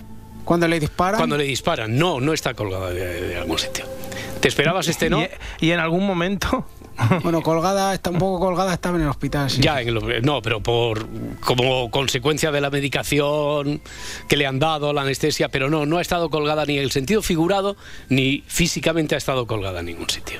[0.43, 1.17] Cuando le disparan.
[1.19, 3.85] cuando le disparan, no, no está colgada de, de algún sitio.
[4.41, 5.21] ¿Te esperabas este no?
[5.21, 6.65] Y, y en algún momento.
[7.23, 9.49] Bueno, colgada, está un poco colgada, estaba en el hospital.
[9.49, 9.59] sí.
[9.61, 11.07] Ya, en el- no, pero por
[11.39, 13.81] como consecuencia de la medicación
[14.29, 16.91] que le han dado, la anestesia, pero no, no ha estado colgada ni en el
[16.91, 17.75] sentido figurado
[18.09, 20.39] ni físicamente ha estado colgada en ningún sitio.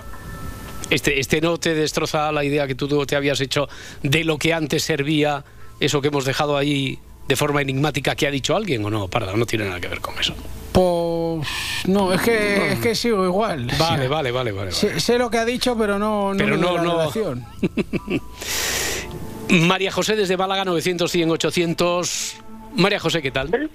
[0.91, 3.67] Este, este no te destroza la idea que tú te habías hecho
[4.03, 5.43] de lo que antes servía,
[5.79, 9.33] eso que hemos dejado ahí de forma enigmática que ha dicho alguien o no, Parda,
[9.35, 10.35] no tiene nada que ver con eso.
[10.71, 11.47] Pues.
[11.87, 13.67] No, es que, es que sigo igual.
[13.77, 14.71] Vale, vale, vale, vale.
[14.71, 16.91] Sé, sé lo que ha dicho, pero no, no, Pero no, la no.
[16.97, 17.45] relación.
[19.49, 22.35] María José desde Málaga, 900, 100, 800.
[22.75, 23.69] María José, ¿qué tal?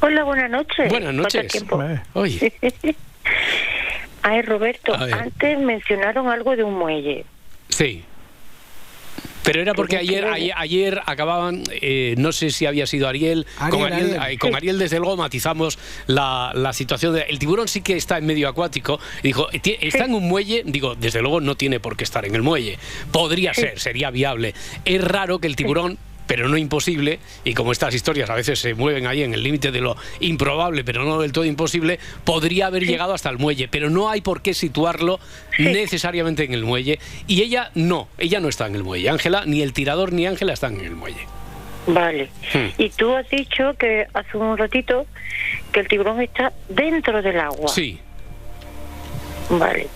[0.00, 0.88] Hola, buenas noches.
[0.88, 1.52] Buenas ¿Cuánto noches.
[1.52, 1.82] tiempo?
[2.14, 2.52] Oye,
[4.22, 7.24] Ay, Roberto, antes mencionaron algo de un muelle.
[7.68, 8.04] sí.
[9.42, 13.80] Pero era porque ayer, ayer, ayer acababan, eh, no sé si había sido Ariel, con
[13.92, 17.14] Ariel, eh, con Ariel desde luego matizamos la, la situación.
[17.14, 19.00] De, el tiburón sí que está en medio acuático.
[19.22, 22.34] Dijo, "Ti- está en un muelle, digo, desde luego no tiene por qué estar en
[22.34, 22.78] el muelle.
[23.10, 24.54] Podría ser, sería viable.
[24.84, 25.98] Es raro que el tiburón
[26.32, 29.70] pero no imposible, y como estas historias a veces se mueven ahí en el límite
[29.70, 33.90] de lo improbable, pero no del todo imposible, podría haber llegado hasta el muelle, pero
[33.90, 35.20] no hay por qué situarlo
[35.58, 39.60] necesariamente en el muelle, y ella no, ella no está en el muelle, Ángela, ni
[39.60, 41.26] el tirador ni Ángela están en el muelle.
[41.86, 42.30] Vale.
[42.54, 42.68] Hmm.
[42.78, 45.04] Y tú has dicho que hace un ratito
[45.70, 47.68] que el tiburón está dentro del agua.
[47.68, 48.00] Sí,
[49.50, 49.86] Vale.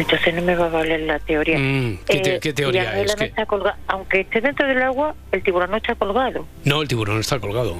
[0.00, 1.58] Entonces no me va a valer la teoría.
[1.58, 3.08] Mm, ¿qué, te- Eh, qué teoría es?
[3.08, 6.46] no que está colga- Aunque esté dentro del agua, el tiburón no está colgado.
[6.64, 7.76] No, el tiburón está colgado.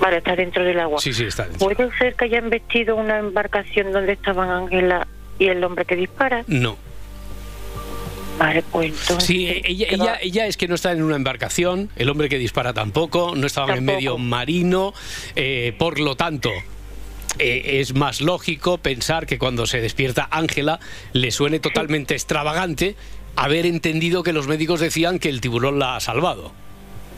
[0.00, 0.98] Vale, está dentro del agua.
[1.00, 1.60] Sí, sí, está dentro.
[1.68, 5.06] ¿Puede ser que hayan vestido una embarcación donde estaban Ángela
[5.38, 6.42] y el hombre que dispara?
[6.48, 6.76] No.
[8.38, 9.24] Vale, pues entonces...
[9.24, 12.72] Sí, ella, ella, ella es que no está en una embarcación, el hombre que dispara
[12.72, 14.92] tampoco, no estaban en medio marino,
[15.36, 16.50] eh, por lo tanto,
[17.38, 20.80] eh, es más lógico pensar que cuando se despierta Ángela
[21.12, 22.96] le suene totalmente extravagante
[23.36, 26.52] haber entendido que los médicos decían que el tiburón la ha salvado.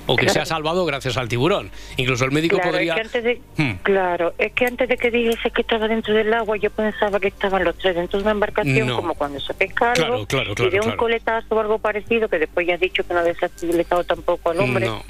[0.06, 0.46] O que se ha Claro.
[0.46, 1.70] salvado gracias al tiburón.
[1.96, 2.94] Incluso el médico Claro, podría...
[2.94, 3.72] es que antes de, Hmm.
[3.82, 7.28] claro, es que antes de que dijese que estaba dentro del agua, yo pensaba que
[7.28, 8.96] estaban los tres dentro de una embarcación, No.
[8.96, 10.96] como cuando se pesca algo, Claro, claro, claro, y de un claro.
[10.98, 14.60] coletazo o algo parecido, que después ya has dicho que no ha deshabilitado tampoco al
[14.60, 15.02] hombre, No.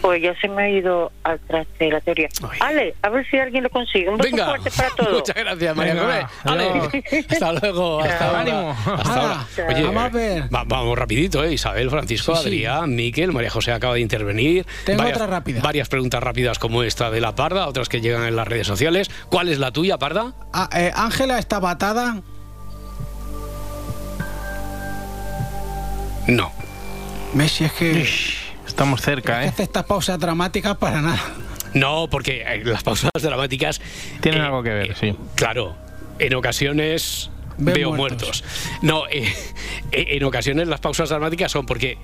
[0.00, 2.28] pues ya se me ha ido al traste la teoría.
[2.60, 4.08] Ale, a ver si alguien lo consigue.
[4.08, 5.12] Un beso Venga, fuerte para todos.
[5.12, 6.50] muchas gracias, María Venga, José.
[6.50, 8.40] Ale, hasta luego, hasta ahora.
[8.40, 8.76] Ánimo.
[8.86, 9.46] Hasta ahora.
[9.68, 10.42] Oye, vamos a ver.
[10.54, 11.52] va- vamos rapidito, ¿eh?
[11.52, 12.48] Isabel, Francisco, Sí, sí.
[12.48, 14.39] Adrián, Miquel, María José acaba de intervenir.
[14.84, 15.60] Tengo otra rápida.
[15.60, 19.10] Varias preguntas rápidas como esta de la Parda, otras que llegan en las redes sociales.
[19.28, 20.34] ¿Cuál es la tuya, Parda?
[20.52, 22.22] Ah, eh, Ángela está batada.
[26.26, 26.52] No.
[27.34, 28.08] Messi es que,
[28.66, 29.48] Estamos es cerca, ¿eh?
[29.48, 31.20] hace estas pausas dramáticas para nada.
[31.74, 33.80] No, porque eh, las pausas dramáticas...
[34.20, 35.16] Tienen eh, algo que ver, eh, sí.
[35.34, 35.76] Claro,
[36.18, 38.42] en ocasiones Ven veo muertos.
[38.42, 38.80] muertos.
[38.82, 39.32] No, eh,
[39.92, 41.98] eh, en ocasiones las pausas dramáticas son porque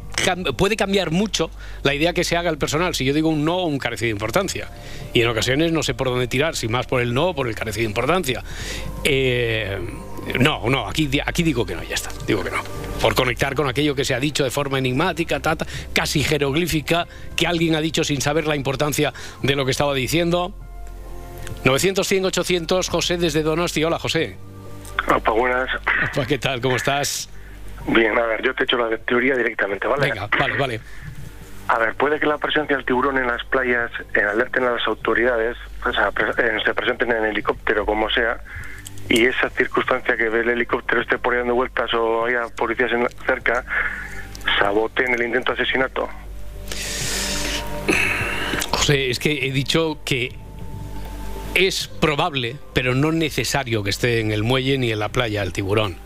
[0.56, 1.50] puede cambiar mucho
[1.82, 2.94] la idea que se haga el personal.
[2.94, 4.68] Si yo digo un no o un carecido de importancia.
[5.14, 7.48] Y en ocasiones no sé por dónde tirar, si más por el no o por
[7.48, 8.44] el carecido de importancia.
[9.04, 9.78] Eh,
[10.40, 12.62] no, no, aquí, aquí digo que no, ya está, digo que no.
[13.00, 17.06] Por conectar con aquello que se ha dicho de forma enigmática, ta, ta, casi jeroglífica,
[17.36, 20.54] que alguien ha dicho sin saber la importancia de lo que estaba diciendo.
[21.64, 23.84] 900, 100, 800, José desde Donosti.
[23.84, 24.36] Hola, José.
[25.14, 25.68] Opa, buenas.
[26.12, 26.60] Opa, ¿Qué tal?
[26.60, 27.28] ¿Cómo estás?
[27.86, 30.08] Bien, a ver, yo te echo la teoría directamente, ¿vale?
[30.10, 30.80] Venga, vale, vale.
[31.68, 34.86] A ver, puede que la presencia del tiburón en las playas eh, alerten a las
[34.86, 38.38] autoridades, o sea, eh, se presenten en helicóptero, como sea,
[39.08, 42.90] y esa circunstancia que ve el helicóptero esté por ahí dando vueltas o haya policías
[42.92, 43.64] en- cerca,
[44.58, 46.08] saboteen el intento de asesinato.
[48.72, 50.36] José, es que he dicho que
[51.56, 55.52] es probable, pero no necesario que esté en el muelle ni en la playa el
[55.52, 55.96] tiburón.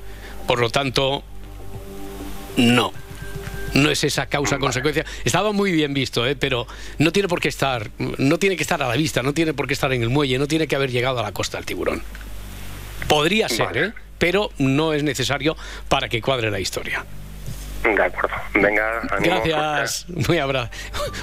[0.46, 1.22] Por lo tanto,
[2.56, 2.92] no.
[3.74, 5.04] No es esa causa-consecuencia.
[5.24, 6.34] Estaba muy bien visto, ¿eh?
[6.34, 6.66] pero
[6.98, 9.66] no tiene por qué estar, no tiene que estar a la vista, no tiene por
[9.66, 12.02] qué estar en el muelle, no tiene que haber llegado a la costa el tiburón.
[13.06, 13.76] Podría ser.
[13.76, 13.92] ¿eh?
[14.20, 15.56] pero no es necesario
[15.88, 17.04] para que cuadre la historia.
[17.82, 18.36] De acuerdo.
[18.54, 19.40] Venga, ánimo.
[19.44, 20.70] Gracias, muy abra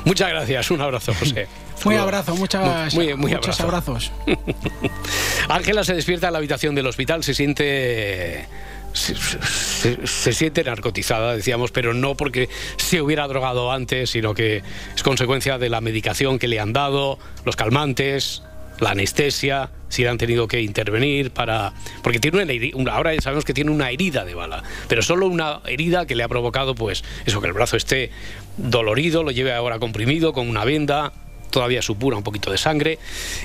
[0.06, 1.48] muchas gracias, un abrazo, José.
[1.86, 3.92] Muy abrazo, muchas, Muy- muy muchos abrazo.
[3.92, 4.12] abrazos.
[5.50, 8.46] Ángela se despierta en la habitación del hospital, se siente.
[8.94, 14.64] Se, se- se siente narcotizada, decíamos, pero no porque se hubiera drogado antes, sino que
[14.96, 18.42] es consecuencia de la medicación que le han dado, los calmantes,
[18.80, 21.74] la anestesia, si le han tenido que intervenir para.
[22.04, 25.28] Porque tiene una heri- una- ahora sabemos que tiene una herida de bala, pero solo
[25.28, 28.12] una herida que le ha provocado, pues, eso, que el brazo esté
[28.58, 31.14] dolorido, lo lleve ahora comprimido con una venda,
[31.50, 33.00] todavía supura un poquito de sangre.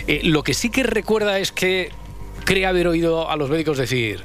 [0.06, 1.90] Eh, lo que sí que recuerda es que
[2.44, 4.20] cree haber oído a los médicos decir,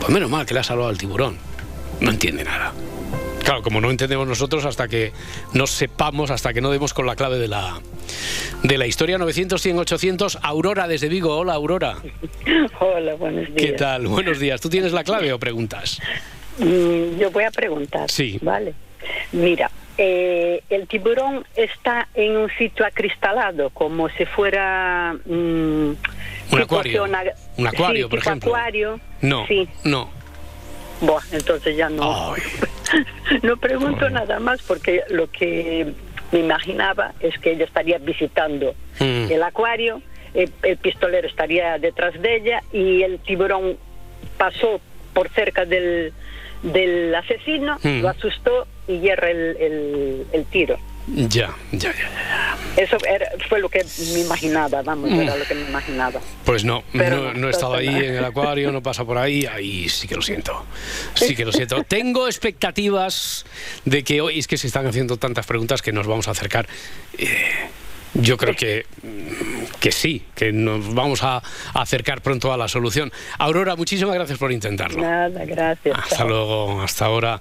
[0.00, 1.38] pues menos mal que le ha salvado al tiburón.
[2.00, 2.74] No entiende nada.
[3.46, 5.12] Claro, como no entendemos nosotros hasta que
[5.54, 7.78] no sepamos, hasta que no demos con la clave de la,
[8.64, 9.18] de la historia.
[9.18, 10.38] 900, 100, 800.
[10.42, 11.36] Aurora desde Vigo.
[11.36, 11.94] Hola, Aurora.
[12.80, 13.56] Hola, buenos días.
[13.56, 14.08] ¿Qué tal?
[14.08, 14.60] Buenos días.
[14.60, 16.00] ¿Tú tienes la clave o preguntas?
[16.58, 18.10] Mm, yo voy a preguntar.
[18.10, 18.40] Sí.
[18.42, 18.74] Vale.
[19.30, 25.14] Mira, eh, el tiburón está en un sitio acristalado, como si fuera.
[25.24, 25.30] mm,
[26.50, 27.02] Un acuario.
[27.02, 27.22] zona-
[27.58, 28.56] Un acuario, sí, por tipo ejemplo.
[28.56, 29.00] acuario.
[29.20, 29.68] No, Sí.
[29.84, 30.15] no.
[31.00, 32.34] Buah, entonces ya no.
[33.42, 35.86] no pregunto nada más porque lo que
[36.32, 39.30] me imaginaba es que ella estaría visitando Mm.
[39.30, 40.00] el acuario,
[40.32, 43.76] el, el pistolero estaría detrás de ella y el tiburón
[44.38, 44.80] pasó
[45.12, 46.14] por cerca del,
[46.62, 48.00] del asesino, Mm.
[48.00, 50.78] lo asustó y hierra el, el- el tiro.
[51.06, 52.56] Ya, ya, ya.
[52.76, 55.20] Eso era- fue lo que me imaginaba, vamos, Mm.
[55.20, 56.20] era lo que me imaginaba.
[56.44, 59.46] Pues no, Pero no, no, he estado ahí en el acuario, no pasa por ahí,
[59.46, 60.66] ahí sí que lo siento.
[61.14, 61.82] Sí que lo siento.
[61.84, 63.46] Tengo expectativas
[63.84, 66.66] de que hoy es que se están haciendo tantas preguntas que nos vamos a acercar.
[67.16, 67.28] Eh,
[68.20, 71.42] yo creo que mm, que sí, que nos vamos a, a
[71.82, 73.12] acercar pronto a la solución.
[73.38, 75.00] Aurora, muchísimas gracias por intentarlo.
[75.00, 75.96] Nada, gracias.
[75.96, 77.40] Hasta luego, hasta ahora.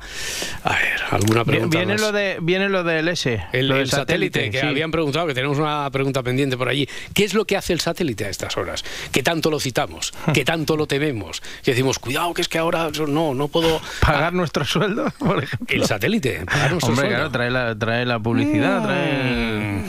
[0.64, 2.02] A ver, ¿alguna pregunta Viene más?
[2.02, 3.44] lo, de, viene lo del S.
[3.52, 4.66] El, lo el del satélite, que sí.
[4.66, 6.88] habían preguntado, que tenemos una pregunta pendiente por allí.
[7.14, 8.84] ¿Qué es lo que hace el satélite a estas horas?
[9.12, 10.14] ¿Qué tanto lo citamos?
[10.34, 11.42] ¿Qué tanto lo tememos?
[11.64, 13.82] Que decimos, cuidado, que es que ahora no, no puedo...
[14.02, 15.76] ¿Pagar nuestro sueldo, por ejemplo?
[15.76, 17.16] El satélite, pagar nuestro Hombre, sueldo.
[17.18, 19.86] claro, trae la, trae la publicidad, trae...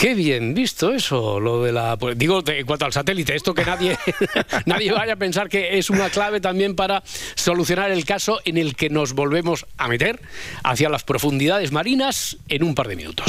[0.00, 1.98] Qué bien visto eso, lo de la.
[1.98, 3.98] pues, digo, en cuanto al satélite, esto que nadie,
[4.64, 7.02] nadie vaya a pensar que es una clave también para
[7.34, 10.18] solucionar el caso en el que nos volvemos a meter
[10.64, 13.26] hacia las profundidades marinas en un par de minutos.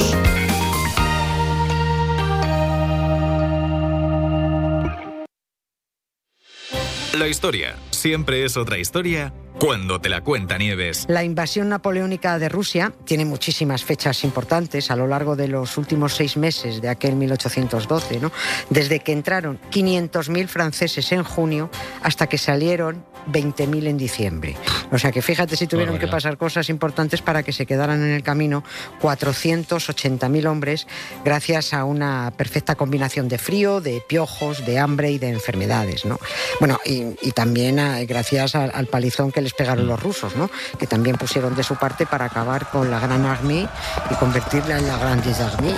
[7.18, 11.06] La historia siempre es otra historia cuando te la cuenta Nieves.
[11.08, 16.16] La invasión napoleónica de Rusia tiene muchísimas fechas importantes a lo largo de los últimos
[16.16, 18.32] seis meses de aquel 1812, ¿no?
[18.72, 21.70] Desde que entraron 500.000 franceses en junio
[22.02, 24.56] hasta que salieron 20.000 en diciembre.
[24.92, 28.12] O sea que fíjate si tuvieron que pasar cosas importantes para que se quedaran en
[28.12, 28.64] el camino
[29.02, 30.88] 480.000 hombres
[31.24, 36.20] gracias a una perfecta combinación de frío, de piojos, de hambre y de enfermedades, ¿no?
[36.60, 40.50] Bueno, y, y también a- gracias al, al palizón que les pegaron los rusos, ¿no?
[40.80, 43.68] Que también pusieron de su parte para acabar con la Gran Armée
[44.10, 45.76] y convertirla en la Grande Armée.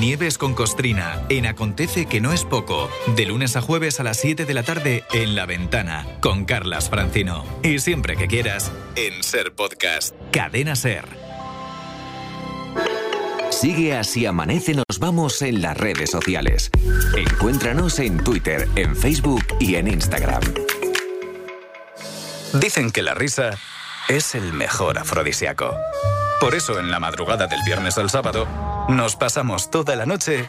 [0.00, 2.88] Nieves con Costrina en Acontece que no es poco.
[3.16, 6.88] De lunes a jueves a las 7 de la tarde en La Ventana con Carlas
[6.88, 7.44] Francino.
[7.62, 10.14] Y siempre que quieras en Ser Podcast.
[10.32, 11.04] Cadena Ser.
[13.50, 16.70] Sigue así amanece nos vamos en las redes sociales.
[17.14, 20.42] Encuéntranos en Twitter, en Facebook y en Instagram.
[22.54, 23.58] Dicen que la risa
[24.08, 25.76] es el mejor afrodisíaco.
[26.40, 28.46] Por eso en la madrugada del viernes al sábado
[28.88, 30.48] nos pasamos toda la noche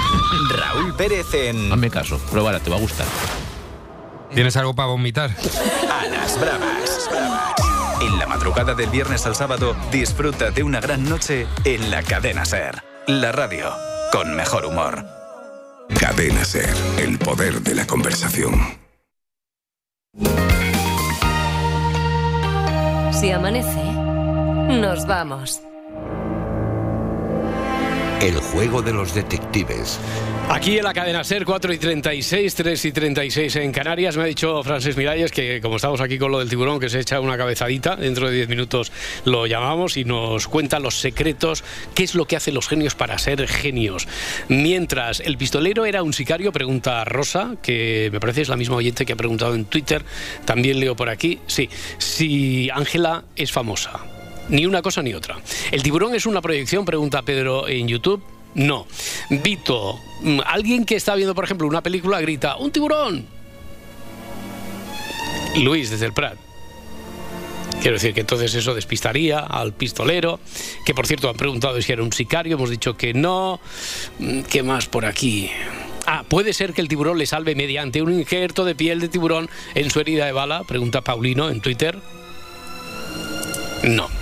[0.49, 1.71] Raúl Pérez en.
[1.71, 3.07] Hazme caso, pruébala, te va a gustar.
[4.33, 5.31] ¿Tienes algo para vomitar?
[5.91, 7.09] A las bravas.
[8.01, 12.45] En la madrugada del viernes al sábado, disfruta de una gran noche en la cadena
[12.45, 12.81] Ser.
[13.07, 13.71] La radio
[14.11, 15.05] con mejor humor.
[15.99, 18.79] Cadena Ser, el poder de la conversación.
[23.11, 23.83] Si amanece,
[24.79, 25.61] nos vamos.
[28.21, 29.99] El juego de los detectives.
[30.47, 34.25] Aquí en la cadena SER 4 y 36, 3 y 36 en Canarias, me ha
[34.27, 37.35] dicho Francis Miralles que como estamos aquí con lo del tiburón, que se echa una
[37.35, 38.91] cabezadita, dentro de 10 minutos
[39.25, 41.63] lo llamamos y nos cuenta los secretos,
[41.95, 44.07] qué es lo que hacen los genios para ser genios.
[44.49, 49.03] Mientras el pistolero era un sicario, pregunta Rosa, que me parece es la misma oyente
[49.03, 50.05] que ha preguntado en Twitter,
[50.45, 54.10] también leo por aquí, sí, si Ángela es famosa.
[54.51, 55.37] Ni una cosa ni otra.
[55.71, 56.85] ¿El tiburón es una proyección?
[56.85, 58.21] Pregunta Pedro en YouTube.
[58.53, 58.85] No.
[59.29, 63.25] Vito, mm, alguien que está viendo, por ejemplo, una película grita, ¡un tiburón!
[65.55, 66.37] Luis, desde el Prat.
[67.81, 70.39] Quiero decir que entonces eso despistaría al pistolero,
[70.85, 73.59] que por cierto han preguntado si era un sicario, hemos dicho que no.
[74.19, 75.49] Mm, ¿Qué más por aquí?
[76.05, 79.49] Ah, ¿puede ser que el tiburón le salve mediante un injerto de piel de tiburón
[79.75, 80.63] en su herida de bala?
[80.65, 81.97] Pregunta Paulino en Twitter.
[83.83, 84.20] No.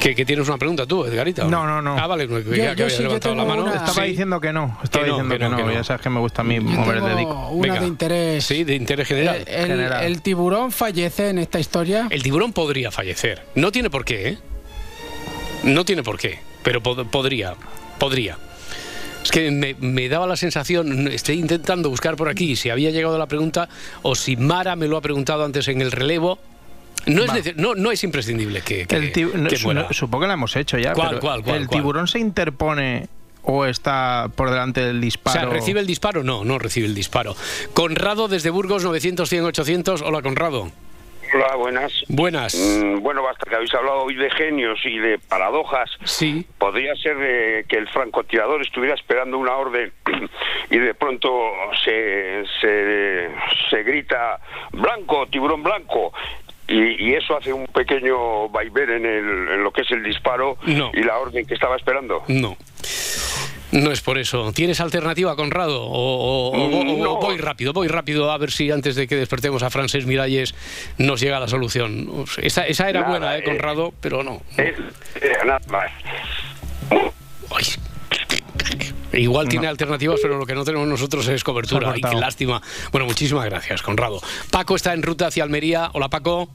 [0.00, 1.44] ¿Que, que tienes una pregunta tú, Edgarita?
[1.44, 1.96] No, no, no.
[1.98, 3.68] Ah, vale, que, que- que habías levantado la mano.
[3.72, 4.10] Estaba Sí.
[4.10, 4.78] diciendo que no.
[4.82, 5.56] Estaba Que no, diciendo que que no, no.
[5.56, 5.72] que no.
[5.72, 7.48] Ya sabes que me gusta a mí mover el dedico.
[7.48, 8.44] una de interés.
[8.44, 9.44] Sí, de interés general.
[9.46, 12.06] El, el- el tiburón fallece en esta historia.
[12.10, 13.46] El tiburón podría fallecer.
[13.54, 14.38] No tiene por qué, ¿eh?
[15.62, 17.54] No tiene por qué, pero pod- podría.
[17.98, 18.36] Podría.
[19.22, 23.16] Es que me, me daba la sensación, estoy intentando buscar por aquí si había llegado
[23.16, 23.70] la pregunta
[24.02, 26.38] o si Mara me lo ha preguntado antes en el relevo.
[27.06, 27.34] No es, Va.
[27.36, 29.82] nece- no, no es imprescindible que, que, El que su- muera.
[29.82, 30.92] no, supongo que la hemos hecho ya.
[30.92, 31.80] ¿Cuál, pero cuál, cuál, ¿El cuál?
[31.80, 33.08] tiburón se interpone
[33.42, 35.40] o está por delante del O disparo?
[35.40, 36.22] sea, ¿recibe el disparo?
[36.22, 37.36] No, no recibe el disparo.
[37.74, 40.02] Conrado desde Burgos, 900, 100, 800.
[40.02, 40.70] Hola, Conrado.
[41.34, 41.92] Hola, buenas.
[42.08, 42.54] Buenas.
[42.54, 45.90] Mm, bueno, basta que habéis hablado hoy de genios y de paradojas.
[46.04, 46.46] Sí.
[46.58, 49.92] Podría ser eh, que el francotirador estuviera esperando una orden
[50.70, 51.28] y de pronto
[51.84, 53.28] se, se,
[53.68, 54.38] se grita
[54.72, 56.12] blanco, tiburón blanco.
[56.68, 60.56] Y, y eso hace un pequeño vaivén en, el, en lo que es el disparo
[60.66, 60.90] No.
[60.94, 62.22] y la orden que estaba esperando.
[62.28, 62.56] No.
[63.72, 64.52] No es por eso.
[64.52, 65.82] ¿Tienes alternativa, Conrado?
[65.84, 67.16] O, o- No.
[67.16, 70.54] voy rápido, voy rápido a ver si antes de que despertemos a Frances Miralles
[70.98, 72.24] nos llega la solución.
[72.38, 73.44] Esa, esa era Nada, buena, ¿eh, eh.
[73.44, 73.92] Conrado?
[74.00, 74.40] Pero no.
[74.58, 74.74] Eh,
[75.20, 75.90] eh, nada más.
[79.16, 81.92] Igual tiene alternativas, pero lo que no tenemos nosotros es cobertura.
[81.92, 82.60] Ay, qué lástima.
[82.90, 84.20] Bueno, muchísimas gracias, Conrado.
[84.50, 85.90] Paco está en ruta hacia Almería.
[85.92, 86.48] Hola, Paco.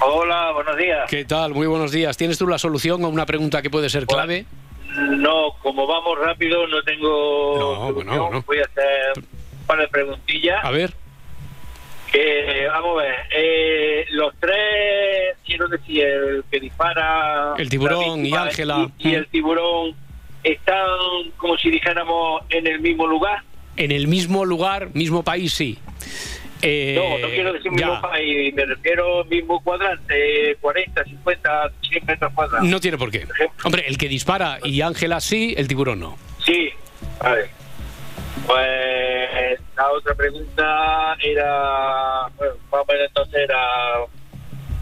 [0.00, 1.08] Hola, buenos días.
[1.08, 1.54] ¿Qué tal?
[1.54, 2.16] Muy buenos días.
[2.16, 4.44] ¿Tienes tú la solución a una pregunta que puede ser clave?
[4.94, 7.56] No, como vamos rápido, no tengo.
[7.58, 8.44] No, bueno.
[8.46, 10.64] Voy a hacer un par de preguntillas.
[10.64, 10.92] A ver.
[12.12, 17.54] Que, vamos a ver, eh, los tres, quiero decir, el que dispara.
[17.58, 18.88] El tiburón y Ángela.
[18.98, 19.94] Y, y el tiburón
[20.52, 20.86] están,
[21.36, 23.42] como si dijéramos, en el mismo lugar.
[23.76, 25.78] En el mismo lugar, mismo país, sí.
[26.62, 32.06] Eh, No, no quiero decir mismo país, me refiero al mismo cuadrante, 40, 50, 100
[32.06, 32.66] metros cuadrados.
[32.66, 33.26] No tiene por qué.
[33.64, 36.16] Hombre, el que dispara y Ángela sí, el tiburón no.
[36.44, 36.70] Sí,
[37.22, 37.50] vale.
[38.46, 43.58] Pues la otra pregunta era, bueno, más o menos entonces era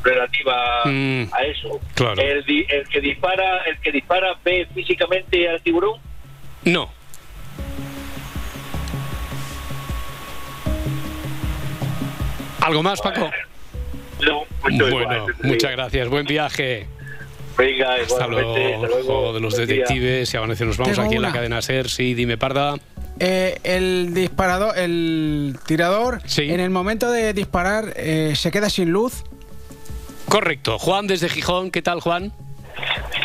[0.04, 1.80] relativa Mm, a eso.
[1.94, 2.20] claro.
[2.20, 5.98] El, di- el que dispara, el que dispara ve físicamente al tiburón.
[6.64, 6.90] No.
[12.60, 13.30] ¿Algo más, Paco?
[14.24, 15.34] No, mucho Bueno, igual.
[15.42, 16.08] muchas gracias.
[16.08, 16.86] Buen viaje.
[17.58, 20.32] Venga, Hasta luego, hasta de los detectives.
[20.32, 21.88] Y amanece, nos vamos Tengo aquí en la cadena SER.
[21.88, 22.76] Sí, dime, Parda.
[23.20, 29.22] Eh, el disparador, el tirador, en el momento de disparar eh, se queda sin luz.
[30.28, 30.78] Correcto.
[30.78, 31.70] Juan desde Gijón.
[31.70, 32.32] ¿Qué tal, Juan?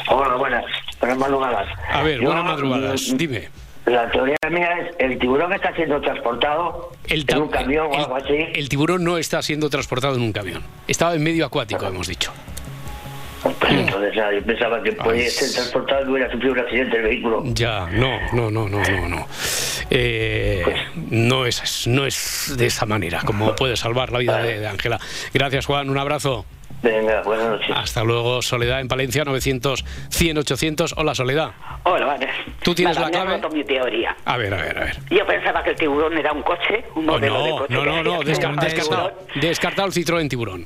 [0.10, 0.66] Hola, buenas.
[1.00, 1.68] Buenas madrugadas.
[1.92, 3.10] A ver, Yo, buenas madrugadas.
[3.14, 3.50] mm, Dime.
[3.86, 8.16] La teoría mía es el tiburón está siendo transportado El en un camión o algo
[8.18, 8.36] así.
[8.54, 10.62] El tiburón no está siendo transportado en un camión.
[10.88, 12.32] Estaba en medio acuático, hemos dicho.
[13.42, 17.04] Pues entonces ah, yo pensaba que podía ser transportado y hubiera sufrido un accidente el
[17.04, 17.42] vehículo.
[17.46, 19.28] Ya, no, no, no, no, no, no.
[19.90, 20.64] Eh,
[21.10, 25.00] no, es, no es de esa manera como puede salvar la vida de Ángela.
[25.34, 25.90] Gracias, Juan.
[25.90, 26.46] Un abrazo.
[26.82, 27.72] Venga, buenas noches.
[27.76, 30.94] Hasta luego, Soledad en Palencia, 900, 100, 800.
[30.98, 31.52] Hola, Soledad.
[31.84, 32.30] Hola, vale.
[32.64, 33.42] ¿Tú tienes Nada, la me clave?
[33.42, 34.16] roto mi teoría.
[34.26, 34.98] A ver, a ver, a ver.
[35.10, 37.74] Yo pensaba que el tiburón era un coche, un Oh, modelo de no, coche.
[37.74, 40.66] no, no, no, desca- descartado, descartado el Citroën Tiburón.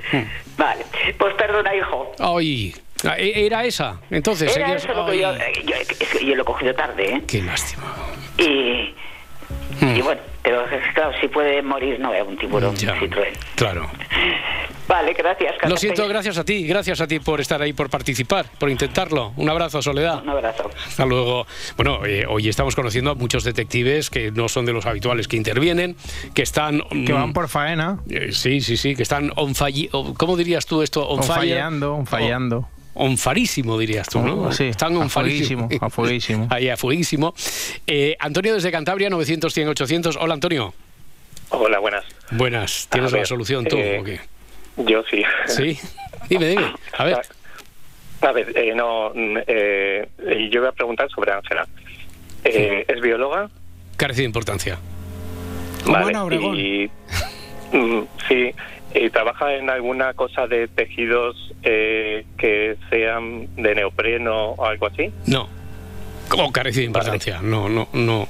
[0.58, 0.86] Vale,
[1.18, 2.12] pues perdona, hijo.
[2.20, 2.76] Ay,
[3.18, 4.00] e- era esa.
[4.12, 6.46] Entonces, Era seguías- eso lo que Ay, yo, eh, yo, es que yo lo he
[6.46, 7.24] cogido tarde, ¿eh?
[7.28, 7.84] Qué lástima.
[8.38, 8.94] Y,
[9.82, 12.94] y bueno, pero claro, si puede morir, no es un tiburón, Ya.
[12.94, 13.34] un Citroën.
[13.56, 13.90] Claro.
[14.94, 15.56] Vale, gracias.
[15.68, 19.34] Lo siento, gracias a ti, gracias a ti por estar ahí, por participar, por intentarlo.
[19.38, 20.22] Un abrazo, Soledad.
[20.22, 20.70] Un abrazo.
[20.86, 21.48] Hasta luego.
[21.76, 25.36] Bueno, eh, hoy estamos conociendo a muchos detectives que no son de los habituales que
[25.36, 25.96] intervienen,
[26.36, 26.82] que están...
[26.92, 27.98] Que mm, van por faena.
[28.08, 29.56] eh, sí, sí, sí, que están on
[30.16, 31.08] ¿Cómo dirías tú esto?
[31.10, 31.38] On On fire?
[31.40, 32.58] fallando, on fallando.
[32.60, 34.36] O- On farísimo, dirías tú, ¿no?
[34.44, 35.68] Oh, sí, Están on a fueguísimo.
[36.52, 37.34] Ahí, a fueguísimo.
[37.88, 40.18] Eh, Antonio desde Cantabria, 900, 100, 800.
[40.18, 40.72] Hola, Antonio.
[41.50, 42.04] Hola, buenas.
[42.30, 42.88] Buenas.
[42.92, 44.20] ¿Tienes la solución tú eh, o qué?
[44.78, 45.24] Yo sí.
[45.48, 45.80] Sí.
[46.30, 46.74] Dime, dime.
[46.98, 47.18] A ver.
[48.22, 50.08] A ver, eh, no, mm, eh,
[50.50, 51.68] yo voy a preguntar sobre Ángela.
[52.44, 53.50] Eh, ¿Es bióloga?
[53.98, 54.78] Carece de importancia.
[55.86, 56.14] Vale,
[56.58, 56.90] y
[57.74, 58.54] mm, sí,
[58.96, 65.12] y trabaja en alguna cosa de tejidos eh, que sean de neopreno o algo así.
[65.26, 65.50] No.
[66.30, 67.42] ¿Cómo carece de importancia?
[67.42, 68.28] No, no, no.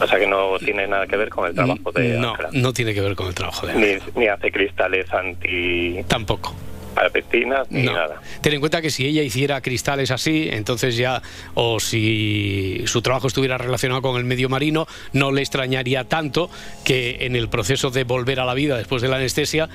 [0.00, 2.48] O sea que no tiene nada que ver con el trabajo de No, Ángela.
[2.52, 6.02] no tiene que ver con el trabajo de Ni, ni hace cristales anti...
[6.08, 6.54] Tampoco.
[6.96, 7.92] Alpestinas ni No.
[7.92, 8.20] nada.
[8.40, 11.22] Ten en cuenta que si ella hiciera cristales así, entonces ya,
[11.54, 16.50] o si su trabajo estuviera relacionado con el medio marino, no le extrañaría tanto
[16.84, 19.68] que en el proceso de volver a la vida después de la anestesia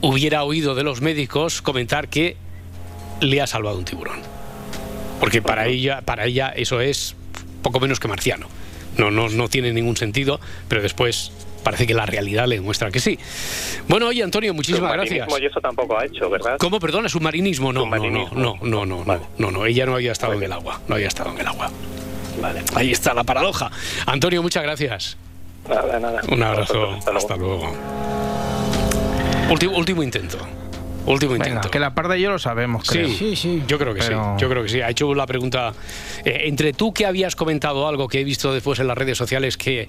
[0.00, 2.36] hubiera oído de los médicos comentar que
[3.20, 4.20] le ha salvado un tiburón.
[5.20, 7.16] Porque para ella, para ella eso es
[7.62, 8.46] poco menos que marciano.
[8.98, 11.32] No, no, no tiene ningún sentido, pero después
[11.62, 13.18] parece que la realidad le muestra que sí.
[13.88, 15.28] Bueno, oye Antonio, muchísimas gracias.
[15.40, 16.56] Y eso tampoco ha hecho, ¿verdad?
[16.58, 17.08] ¿Cómo, perdona?
[17.08, 17.72] ¿Submarinismo?
[17.72, 18.30] No, Submarinismo.
[18.34, 20.94] no, no, no, no, no, no, no, ella no había estado en el agua, no
[20.94, 21.70] había estado en el agua.
[22.40, 22.62] Vale.
[22.74, 23.70] Ahí está la paradoja.
[24.06, 25.16] Antonio, muchas gracias.
[25.68, 26.20] Nada, nada.
[26.30, 27.74] Un abrazo, Vosotros, hasta luego.
[29.50, 30.38] Último, último intento.
[31.06, 31.70] Último Venga, intento.
[31.70, 33.08] que la parda y yo lo sabemos, creo.
[33.08, 34.42] Sí, Yo creo que Pero- sí.
[34.42, 34.80] Yo creo que sí.
[34.80, 35.72] Ha hecho la pregunta.
[36.24, 39.56] eh, entre tú que habías comentado algo que he visto después en las redes sociales
[39.56, 39.88] que.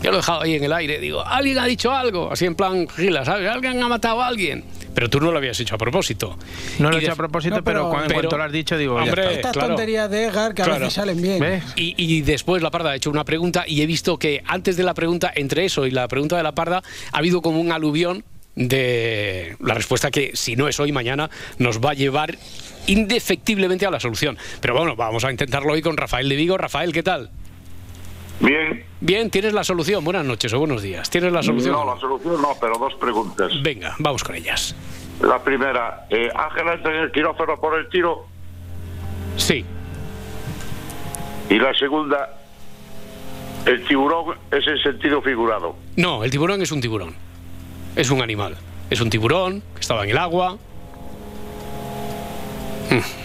[0.00, 1.00] Yo lo he dejado ahí en el aire.
[1.00, 2.30] Digo, alguien ha dicho algo.
[2.30, 3.50] Así en plan, gila, ¿sabes?
[3.50, 4.62] Alguien ha matado a alguien.
[4.94, 6.38] Pero tú no lo habías hecho a propósito.
[6.78, 8.52] No lo he hecho a propósito, No, pero, pero- cuando, en pero- cuanto lo has
[8.52, 9.34] dicho, digo, ya Hombre, está.
[9.34, 9.68] Estas claro.
[9.70, 10.80] tonterías de Edgar que a Claro.
[10.80, 11.62] veces salen bien.
[11.74, 14.84] Y, y después la parda ha hecho una pregunta y he visto que antes de
[14.84, 16.82] la pregunta, entre eso y la pregunta de la parda,
[17.12, 18.24] ha habido como un aluvión
[18.58, 22.36] de la respuesta que, si no es hoy, mañana, nos va a llevar
[22.86, 24.36] indefectiblemente a la solución.
[24.60, 26.58] Pero bueno, vamos a intentarlo hoy con Rafael de Vigo.
[26.58, 27.30] Rafael, ¿qué tal?
[28.40, 28.84] Bien.
[29.00, 30.04] Bien, tienes la solución.
[30.04, 31.08] Buenas noches o buenos días.
[31.08, 31.72] ¿Tienes la solución?
[31.72, 33.52] No, la solución no, pero dos preguntas.
[33.62, 34.74] Venga, vamos con ellas.
[35.20, 38.26] La primera, eh, ¿Ángela entra en el quirófano por el tiro?
[39.36, 39.64] Sí.
[41.50, 42.36] Y la segunda,
[43.66, 45.76] ¿el tiburón es en sentido figurado?
[45.96, 47.14] No, el tiburón es un tiburón.
[47.96, 48.56] Es un animal.
[48.90, 50.56] Es un tiburón que estaba en el agua.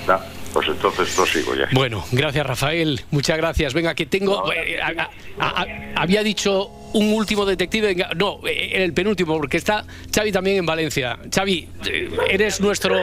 [0.07, 0.19] Ya,
[0.51, 1.69] pues entonces prosigo ya.
[1.71, 3.73] Bueno, gracias Rafael, muchas gracias.
[3.73, 4.51] Venga, que tengo...
[4.51, 5.09] eh, a-
[5.39, 10.31] a- a- había dicho un último detective, venga, no, eh, el penúltimo, porque está Xavi
[10.33, 11.17] también en Valencia.
[11.33, 12.95] Xavi, eh, eres nuestro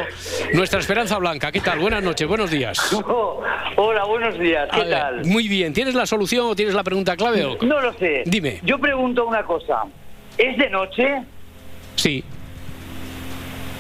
[0.53, 1.51] nuestra esperanza blanca.
[1.51, 1.79] ¿Qué tal?
[1.79, 2.79] Buenas noches, buenos días.
[3.77, 4.69] Hola, buenos días.
[4.73, 5.25] ¿Qué ver, tal?
[5.25, 7.45] Muy bien, ¿tienes la solución o tienes la pregunta clave?
[7.47, 7.57] O...
[7.63, 8.23] No lo sé.
[8.27, 8.61] Dime.
[8.65, 9.85] Yo pregunto una cosa.
[10.37, 11.23] ¿Es de noche?
[12.01, 12.24] Sí,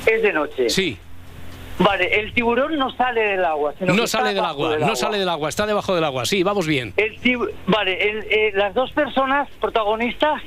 [0.06, 0.68] Es de noche.
[0.70, 0.98] sí.
[1.78, 3.72] Vale, el tiburón no sale del agua.
[3.78, 6.26] Sino No que sale del agua, no sale del agua, está debajo del agua.
[6.26, 6.92] Sí, vamos bien.
[6.98, 10.42] El tib- vale, el- eh, las dos personas protagonistas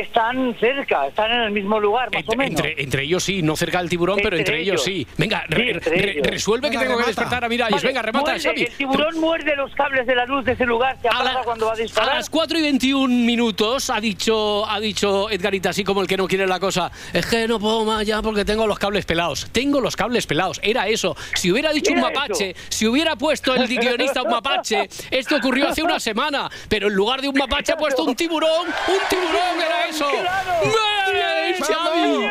[0.00, 2.60] están cerca, están en el mismo lugar, más o menos.
[2.60, 5.06] Entre, entre ellos sí, no cerca del tiburón, pero Entre entre ellos, ellos.
[5.08, 5.14] sí.
[5.16, 6.26] Venga, Sí, re- entre re- ellos.
[6.26, 7.76] resuelve que tengo que despertar a Miralles.
[7.76, 8.62] Vale, Venga, remata, muerde- Xavi.
[8.64, 11.72] El tiburón muerde los cables de la luz de ese lugar, se apaga cuando va
[11.72, 12.14] a A disparar.
[12.16, 16.26] las 4 y 21 minutos ha dicho, ha dicho Edgarita, así como el que no
[16.26, 16.90] quiere la cosa.
[17.12, 19.48] Es que no puedo más ya porque tengo los cables pelados.
[19.52, 20.58] Tengo los cables pelados.
[20.62, 21.16] Era eso.
[21.34, 22.60] Si hubiera dicho un mapache, eso.
[22.68, 26.50] si hubiera puesto el guionista un mapache, esto ocurrió hace una semana.
[26.68, 28.66] Pero en lugar de un mapache ha puesto un tiburón.
[28.66, 30.06] Un tiburón era eso.
[30.10, 32.26] ¡Bien, Xavi!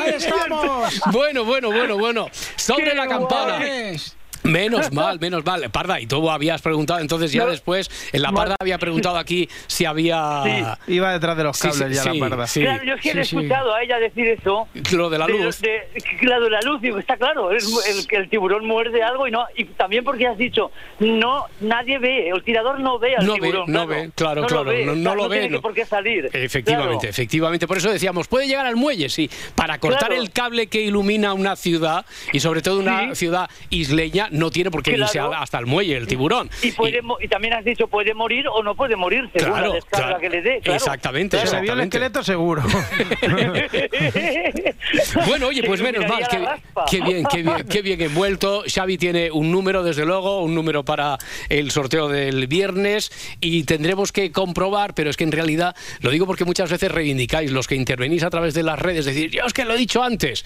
[0.00, 1.00] ¡Ahí estamos!
[1.12, 2.28] Bueno, bueno, bueno, bueno.
[2.56, 3.56] Sobre ¡Qué la campana.
[3.58, 4.16] guays!
[4.42, 5.70] Menos mal, menos mal.
[5.70, 7.50] Parda, y tú habías preguntado entonces ya No.
[7.50, 10.78] después, en la Parda había preguntado aquí si había...
[10.86, 12.46] Iba detrás de los cables sí, ya sí, la parda.
[12.46, 12.60] sí.
[12.60, 14.66] Claro, yo es que he escuchado a ella decir eso.
[14.92, 15.60] Lo de la luz.
[15.60, 15.82] de-
[16.20, 19.30] claro, de la luz, digo, está claro, es el, que el tiburón muerde algo y
[19.30, 23.34] no y también porque has dicho, no, nadie ve, el tirador no ve al No
[23.34, 23.64] ve, tiburón.
[23.72, 25.60] no ve, claro, claro, lo ve, no- no lo ve, tiene no.
[25.62, 26.30] por qué salir.
[26.32, 27.10] Efectivamente, Claro.
[27.10, 27.66] efectivamente.
[27.66, 29.30] Por eso decíamos, puede llegar al muelle, sí.
[29.54, 30.22] Para cortar Claro.
[30.22, 34.82] el cable que ilumina una ciudad, y sobre todo una ciudad isleña, no tiene por
[34.82, 35.34] qué irse Claro.
[35.34, 36.50] hasta el muelle, el tiburón.
[36.62, 39.74] Y, puede, y también has dicho, puede morir o no puede morir, según Claro, la
[39.74, 40.20] descarga claro.
[40.20, 40.60] que le dé.
[40.62, 40.76] claro.
[40.76, 41.96] Exactamente, Se vio el exactamente.
[41.96, 42.62] esqueleto seguro.
[45.26, 46.26] Bueno, oye, pues menos mal,
[46.90, 48.64] qué bien, qué bien, qué bien envuelto.
[48.66, 51.18] Xavi tiene un número, desde luego, un número para
[51.48, 53.10] el sorteo del viernes
[53.40, 57.50] y tendremos que comprobar, pero es que en realidad, lo digo porque muchas veces reivindicáis
[57.52, 60.02] los que intervenís a través de las redes, decir, yo es que lo he dicho
[60.02, 60.44] antes.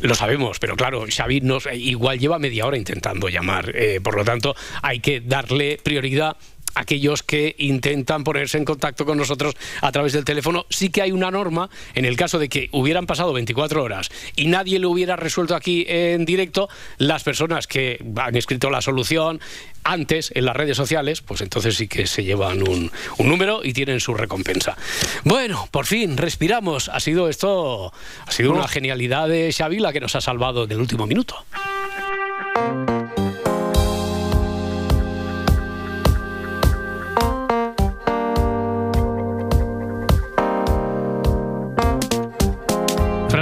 [0.00, 4.24] Lo sabemos, pero claro, Xavi nos, igual lleva media hora intentando llamar, eh, por lo
[4.24, 6.36] tanto hay que darle prioridad
[6.76, 10.66] aquellos que intentan ponerse en contacto con nosotros a través del teléfono.
[10.70, 14.46] Sí que hay una norma, en el caso de que hubieran pasado 24 horas y
[14.46, 16.68] nadie lo hubiera resuelto aquí en directo,
[16.98, 19.40] las personas que han escrito la solución
[19.84, 23.72] antes en las redes sociales, pues entonces sí que se llevan un, un número y
[23.72, 24.76] tienen su recompensa.
[25.24, 26.88] Bueno, por fin, respiramos.
[26.88, 27.92] Ha sido esto,
[28.26, 31.36] ha sido una genialidad de Xavi la que nos ha salvado en el último minuto.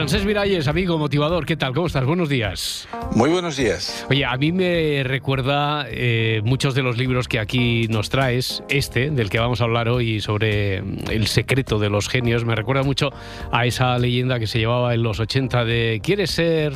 [0.04, 1.72] Francés Miralles, amigo motivador, ¿qué tal?
[1.72, 2.04] ¿Cómo estás?
[2.04, 2.86] Buenos días.
[3.14, 4.06] Muy buenos días.
[4.10, 9.10] Oye, a mí me recuerda eh, muchos de los libros que aquí nos traes, este,
[9.10, 12.82] del que vamos a hablar hoy, sobre mm, el secreto de los genios, me recuerda
[12.82, 13.14] mucho
[13.50, 16.74] a esa leyenda que se llevaba en los 80 de ¿quieres ser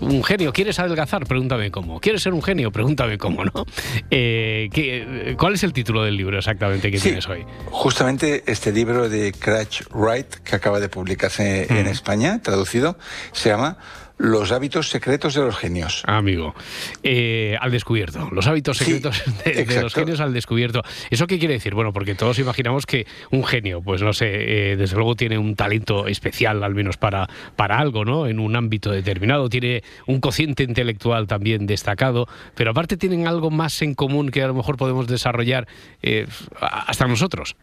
[0.00, 0.52] un genio?
[0.52, 1.26] ¿Quieres adelgazar?
[1.26, 2.00] Pregúntame cómo.
[2.00, 2.70] ¿Quieres ser un genio?
[2.72, 3.66] Pregúntame cómo, ¿no?
[4.10, 7.04] Eh, ¿qué- ¿Cuál es el título del libro exactamente que Sí.
[7.04, 7.44] tienes hoy?
[7.66, 12.98] Justamente este libro de Crash Wright, que acaba de publicarse en España, traducido,
[13.32, 13.78] se llama
[14.22, 16.02] Los hábitos secretos de los genios.
[16.06, 16.54] Amigo,
[17.02, 20.82] eh, al descubierto, los hábitos Sí, secretos de, de los genios al descubierto.
[21.08, 21.74] ¿Eso qué quiere decir?
[21.74, 25.56] Bueno, porque todos imaginamos que un genio, pues no sé, eh, desde luego tiene un
[25.56, 28.26] talento especial, al menos para, para algo, ¿no?
[28.26, 33.80] En un ámbito determinado, tiene un cociente intelectual también destacado, pero aparte tienen algo más
[33.80, 35.66] en común que a lo mejor podemos desarrollar
[36.02, 36.26] eh,
[36.60, 37.56] hasta nosotros.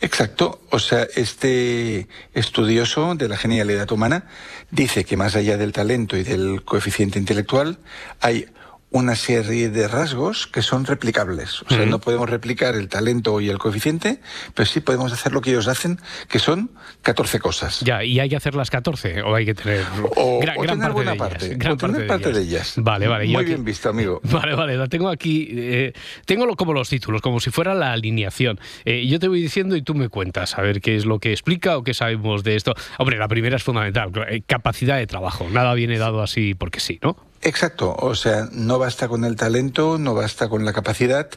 [0.00, 0.60] Exacto.
[0.70, 4.26] O sea, este estudioso de la genialidad humana
[4.70, 7.78] dice que más allá del talento y del coeficiente intelectual
[8.20, 8.46] hay
[8.92, 11.62] una serie de rasgos que son replicables.
[11.62, 14.20] O sea, no podemos replicar el talento y el coeficiente,
[14.54, 16.72] pero sí podemos hacer lo que ellos hacen, que son
[17.02, 17.80] 14 cosas.
[17.80, 19.84] Ya, ¿y hay que hacer las 14 o hay que tener
[20.16, 21.58] O- gran, o gran tener parte, buena de parte, ellas?
[21.58, 22.74] Gran o tener parte de ellas.
[22.78, 23.26] Vale, vale.
[23.26, 24.20] Muy aquí- bien visto, amigo.
[24.30, 25.48] Vale, vale, la tengo aquí.
[25.52, 25.92] eh,
[26.26, 28.58] tengo lo- como los títulos, como si fuera la alineación.
[28.84, 31.30] Eh, yo te voy diciendo y tú me cuentas a ver qué es lo que
[31.30, 32.74] explica o qué sabemos de esto.
[32.98, 35.46] Hombre, la primera es fundamental, eh, capacidad de trabajo.
[35.48, 37.16] Nada viene dado así porque sí, ¿no?
[37.42, 41.28] Exacto, o sea, no basta con el talento, no basta con la capacidad,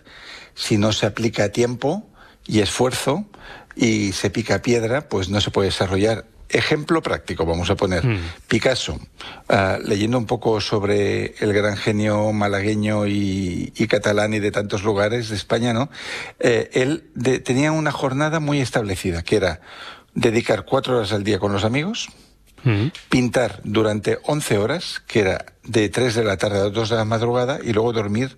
[0.53, 2.05] si no se aplica tiempo
[2.45, 3.25] y esfuerzo
[3.75, 6.25] y se pica piedra, pues no se puede desarrollar.
[6.49, 8.03] Ejemplo práctico, vamos a poner.
[8.47, 8.99] Picasso,
[9.49, 14.83] ah, leyendo un poco sobre el gran genio malagueño y, y catalán y de tantos
[14.83, 15.89] lugares de España, ¿no?
[16.39, 19.61] Eh, él de- tenía una jornada muy establecida, que era
[20.13, 22.09] dedicar cuatro horas al día con los amigos,
[23.09, 27.05] pintar durante 11 horas, que era de 3 de la tarde a 2 de la
[27.05, 28.37] madrugada, y luego dormir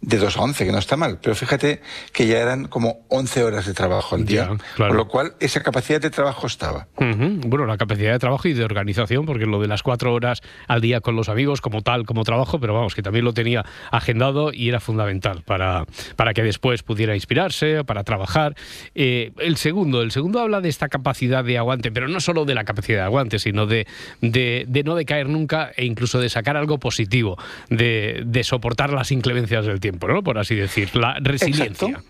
[0.00, 1.18] de 2 a 11, que no está mal.
[1.22, 1.80] Pero fíjate
[2.12, 4.48] que ya eran como 11 horas de trabajo al día.
[4.50, 4.90] Ya, claro.
[4.90, 6.88] Con lo cual, esa capacidad de trabajo estaba.
[6.98, 10.80] Bueno, la capacidad de trabajo y de organización, porque lo de las cuatro horas al
[10.80, 14.52] día con los amigos, como tal, como trabajo, pero vamos, que también lo tenía agendado
[14.52, 15.84] y era fundamental para,
[16.16, 18.56] para que después pudiera inspirarse, para trabajar.
[18.94, 22.54] Eh, el segundo, el segundo habla de esta capacidad de aguante, pero no solo de
[22.54, 23.86] la capacidad de aguante, sino de,
[24.20, 27.36] de, de no decaer nunca e incluso de sacar algo positivo,
[27.68, 30.22] de, de soportar las inclemencias del tiempo, ¿no?
[30.22, 32.02] Por así decir, la resiliencia.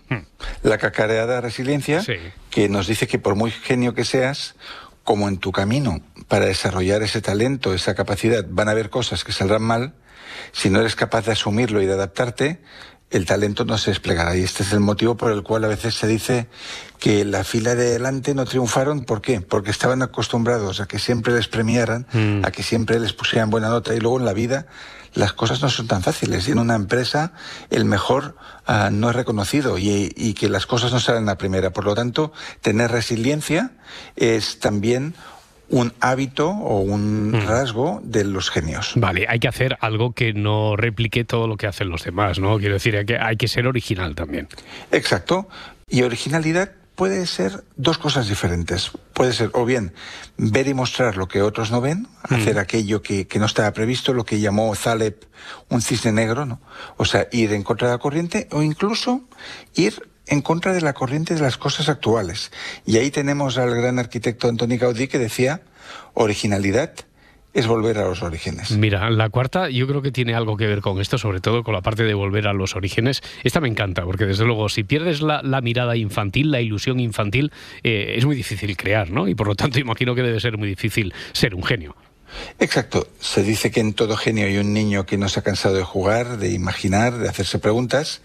[0.63, 2.01] La cacareada resiliencia,
[2.49, 4.55] que nos dice que por muy genio que seas,
[5.03, 9.31] como en tu camino para desarrollar ese talento, esa capacidad, van a haber cosas que
[9.31, 9.93] saldrán mal,
[10.51, 12.59] si no eres capaz de asumirlo y de adaptarte,
[13.13, 14.35] el talento no se desplegará.
[14.35, 16.47] Y este es el motivo por el cual a veces se dice
[16.99, 19.05] que la fila de delante no triunfaron.
[19.05, 19.39] ¿Por qué?
[19.39, 22.07] Porque estaban acostumbrados a que siempre les premiaran,
[22.43, 24.65] a que siempre les pusieran buena nota y luego en la vida
[25.13, 26.47] las cosas no son tan fáciles.
[26.47, 27.33] Y en una empresa
[27.69, 28.35] el mejor
[28.65, 31.71] ah, no es reconocido y, y que las cosas no salen a primera.
[31.71, 33.73] Por lo tanto, tener resiliencia
[34.15, 35.13] es también
[35.73, 38.93] un hábito o un rasgo de los genios.
[38.95, 42.59] Vale, hay que hacer algo que no replique todo lo que hacen los demás, ¿no?
[42.59, 44.47] Quiero decir, hay que, hay que ser original también.
[44.91, 45.49] Exacto.
[45.89, 48.91] Y originalidad puede ser dos cosas diferentes.
[49.13, 49.93] Puede ser o bien
[50.37, 54.13] ver y mostrar lo que otros no ven, hacer aquello que, que no estaba previsto,
[54.13, 55.25] lo que llamó Zaleb
[55.69, 56.61] un cisne negro, ¿no?
[56.97, 59.21] O sea, ir en contra de la corriente o incluso
[59.73, 62.51] ir en contra de la corriente de las cosas actuales.
[62.85, 65.61] Y ahí tenemos al gran arquitecto Antoni Gaudí que decía,
[66.13, 66.93] originalidad
[67.53, 68.71] es volver a los orígenes.
[68.71, 71.73] Mira, la cuarta yo creo que tiene algo que ver con esto, sobre todo con
[71.73, 73.21] la parte de volver a los orígenes.
[73.43, 77.51] Esta me encanta, porque desde luego si pierdes la, mirada infantil, la ilusión infantil,
[77.83, 79.27] eh, es muy difícil crear, ¿no?
[79.27, 81.95] Y por lo tanto imagino que debe ser muy difícil ser un genio.
[82.59, 83.07] Exacto.
[83.19, 85.83] Se dice que en todo genio hay un niño que no se ha cansado de
[85.83, 88.21] jugar, de imaginar, de hacerse preguntas.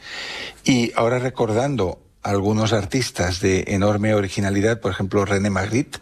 [0.65, 5.99] Y ahora recordando a algunos artistas de enorme originalidad, por ejemplo René Magritte,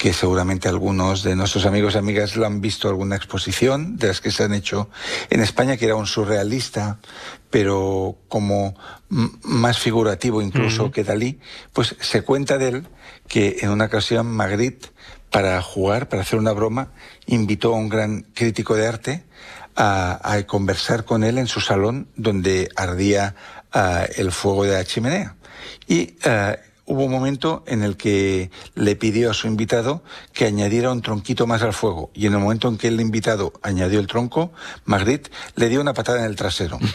[0.00, 4.22] que seguramente algunos de nuestros amigos y amigas lo han visto alguna exposición de las
[4.22, 4.88] que se han hecho
[5.28, 7.00] en España, que era un surrealista,
[7.50, 8.74] pero como
[9.42, 11.38] más figurativo incluso que Dalí,
[11.74, 12.88] pues se cuenta de él
[13.28, 14.88] que en una ocasión Magritte,
[15.30, 16.92] para jugar, para hacer una broma,
[17.30, 19.24] invitó a un gran crítico de arte
[19.76, 23.34] a, a conversar con él en su salón donde ardía
[23.72, 25.36] ah, el fuego de la chimenea.
[25.86, 26.56] Y ah,
[26.90, 30.02] hubo un momento en el que le pidió a su invitado
[30.32, 32.10] que añadiera un tronquito más al fuego.
[32.14, 34.52] Y en el momento en que el invitado añadió el tronco,
[34.84, 36.78] Magritte le dio una patada en el trasero.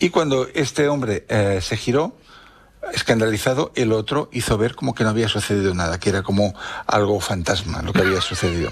[0.00, 2.16] Y cuando este hombre eh, se giró,
[2.92, 6.54] escandalizado, el otro hizo ver como que no había sucedido nada, que era como
[6.86, 8.70] algo fantasma lo que había sucedido.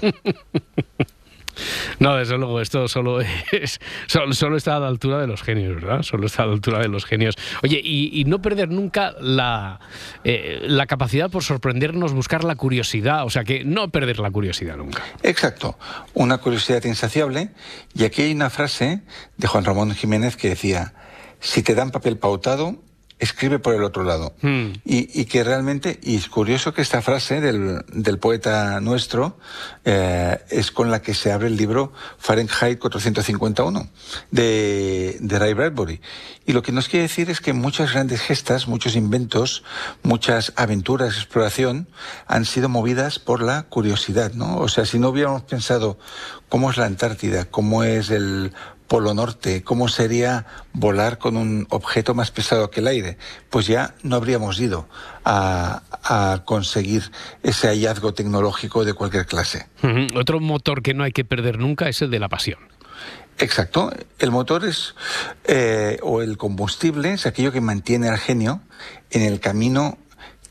[1.99, 5.75] No, desde luego, esto solo es solo, solo está a la altura de los genios,
[5.75, 6.01] ¿verdad?
[6.01, 7.35] Solo está a la altura de los genios.
[7.61, 9.79] Oye, y, y no perder nunca la,
[10.23, 14.77] eh, la capacidad por sorprendernos, buscar la curiosidad, o sea, que no perder la curiosidad
[14.77, 15.03] nunca.
[15.21, 15.77] Exacto,
[16.15, 17.51] una curiosidad insaciable.
[17.93, 19.03] Y aquí hay una frase
[19.37, 20.95] de Juan Ramón Jiménez que decía,
[21.39, 22.77] si te dan papel pautado,
[23.23, 24.33] escribe por el otro lado.
[24.41, 24.73] Hmm.
[24.85, 29.37] Y, y que realmente, y es curioso que esta frase del, del poeta nuestro
[29.85, 33.87] eh, es con la que se abre el libro Fahrenheit 451
[34.31, 36.01] de, de Ray Bradbury.
[36.45, 39.63] Y lo que nos quiere decir es que muchas grandes gestas, muchos inventos,
[40.03, 41.87] muchas aventuras, exploración,
[42.27, 44.57] han sido movidas por la curiosidad, ¿no?
[44.57, 45.97] O sea, si no hubiéramos pensado
[46.49, 48.53] cómo es la Antártida, cómo es el
[48.93, 53.17] Polo Norte, cómo sería volar con un objeto más pesado que el aire,
[53.49, 54.87] pues ya no habríamos ido
[55.25, 57.01] a, a conseguir
[57.41, 59.65] ese hallazgo tecnológico de cualquier clase.
[60.15, 62.59] Otro motor que no hay que perder nunca es el de la pasión.
[63.39, 63.91] Exacto.
[64.19, 64.93] El motor es,
[65.45, 68.61] eh, o el combustible, es aquello que mantiene al genio
[69.09, 69.97] en el camino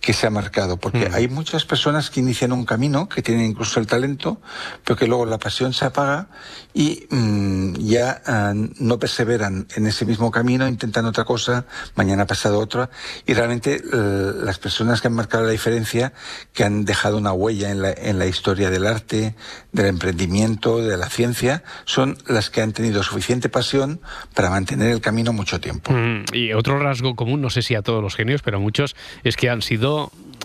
[0.03, 3.79] que se ha marcado, porque hay muchas personas que inician un camino, que tienen incluso
[3.79, 4.41] el talento,
[4.85, 6.27] pero que luego la pasión se apaga
[6.75, 12.27] y mm, ya ah, no perseveran en ese mismo camino, intentan otra cosa, mañana ha
[12.27, 12.91] pasado otra,
[13.27, 16.13] y realmente las personas que han marcado la diferencia,
[16.53, 19.37] que han dejado una huella en la, en la historia del arte,
[19.71, 24.01] del emprendimiento, de la ciencia, son las que han tenido suficiente pasión
[24.35, 25.93] para mantener el camino mucho tiempo.
[25.93, 28.97] Mm, y otro rasgo común, no sé si a todos los genios, pero a muchos,
[29.23, 29.92] es que han sido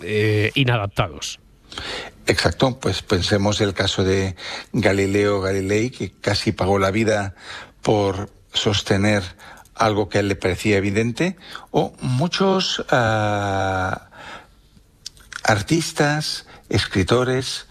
[0.04, 1.40] eh, inadaptados.
[2.26, 4.36] Exacto, pues pensemos el caso de
[4.74, 7.36] Galileo Galilei, que casi pagó la vida
[7.82, 9.24] por sostener
[9.76, 11.38] algo que a él le parecía evidente,
[11.72, 14.10] o muchos ah,
[15.44, 17.68] artistas, escritores,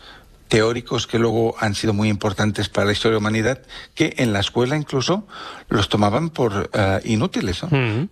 [0.49, 3.63] teóricos que luego han sido muy importantes para la historia de la humanidad,
[3.95, 5.27] que en la escuela incluso
[5.69, 7.63] los tomaban por ah, inútiles.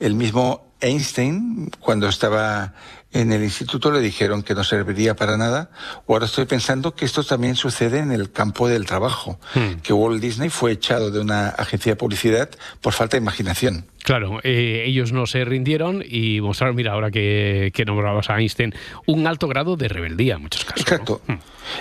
[0.01, 2.75] El mismo Einstein, cuando estaba
[3.15, 5.71] en el instituto le dijeron que no serviría para nada.
[6.07, 9.81] O ahora estoy pensando que esto también sucede en el campo del trabajo, hmm.
[9.83, 12.51] que Walt Disney fue echado de una agencia de publicidad
[12.81, 13.87] por falta de imaginación.
[14.03, 18.75] Claro, eh, ellos no se rindieron y mostraron, mira, ahora que, nombrabas a Einstein,
[19.07, 20.83] un alto grado de rebeldía en muchos casos.
[20.83, 21.23] Exacto.
[21.27, 21.35] Hmm.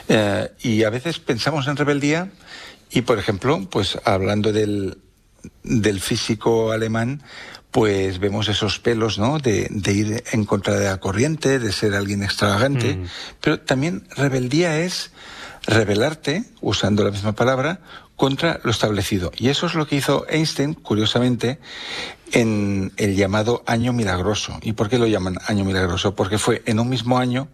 [0.07, 2.29] Eh, y a veces pensamos en rebeldía
[2.91, 4.99] y, por ejemplo, pues hablando del,
[5.63, 7.23] del físico alemán,
[7.73, 9.39] pues vemos esos pelos, ¿no?
[9.39, 12.93] De, ir en contra de la corriente, de ser alguien extravagante.
[12.93, 13.05] Mm.
[13.41, 15.11] Pero también rebeldía es
[15.65, 17.79] rebelarte, usando la misma palabra,
[18.15, 19.31] contra lo establecido.
[19.35, 21.57] Y eso es lo que hizo Einstein, curiosamente,
[22.31, 24.59] en el llamado Año Milagroso.
[24.61, 26.13] ¿Y por qué lo llaman Año Milagroso?
[26.13, 27.47] Porque fue en un mismo año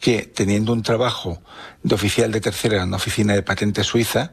[0.00, 1.42] que, teniendo un trabajo
[1.82, 4.32] de oficial de tercera en una oficina de patente suiza,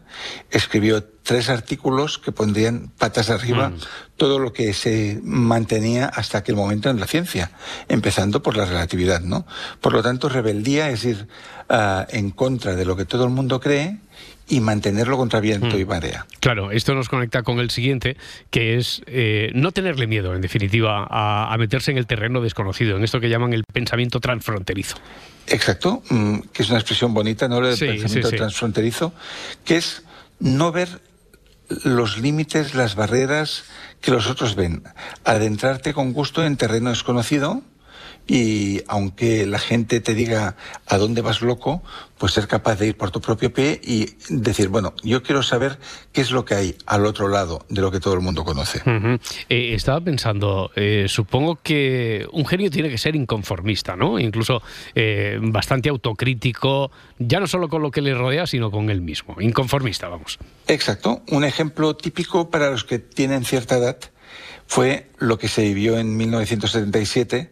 [0.52, 3.78] escribió tres artículos que pondrían patas arriba mm.
[4.18, 7.52] todo lo que se mantenía hasta aquel momento en la ciencia,
[7.88, 9.46] empezando por la relatividad, ¿no?
[9.80, 11.28] Por lo tanto, rebeldía es ir
[11.70, 14.00] ah, en contra de lo que todo el mundo cree
[14.48, 15.88] y mantenerlo contra viento y mm.
[15.88, 16.26] marea.
[16.40, 18.18] Claro, esto nos conecta con el siguiente,
[18.50, 23.04] que es eh, no tenerle miedo, en definitiva, a, meterse en el terreno desconocido, en
[23.04, 24.98] esto que llaman el pensamiento transfronterizo.
[25.48, 27.66] Exacto, mm, que es una expresión bonita, ¿no?
[27.66, 29.14] El pensamiento transfronterizo,
[29.64, 30.04] que es
[30.40, 30.90] no ver
[31.84, 33.64] los límites, las barreras
[34.02, 34.84] que los otros ven.
[35.24, 37.64] Adentrarte con gusto en terreno desconocido
[38.28, 40.56] y aunque la gente te diga
[40.88, 41.84] a dónde vas loco,
[42.18, 45.78] pues ser capaz de ir por tu propio pie y decir, bueno, yo quiero saber
[46.14, 48.82] qué es lo que hay al otro lado de lo que todo el mundo conoce.
[49.50, 54.20] Eh, estaba pensando, eh, supongo que un genio tiene que ser inconformista, ¿no?
[54.20, 54.62] Incluso
[54.96, 59.36] eh, bastante autocrítico, ya no solo con lo que le rodea, sino con él mismo.
[59.42, 60.40] Inconformista, vamos.
[60.68, 61.24] Exacto.
[61.30, 63.98] Un ejemplo típico para los que tienen cierta edad
[64.66, 67.52] fue lo que se vivió en 1977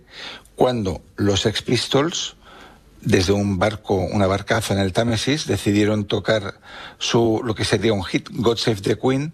[0.55, 2.35] cuando los Ex Pistols,
[3.01, 6.59] desde un barco, una barcaza en el Támesis, decidieron tocar
[6.99, 9.33] su, lo que sería un hit, God Save the Queen,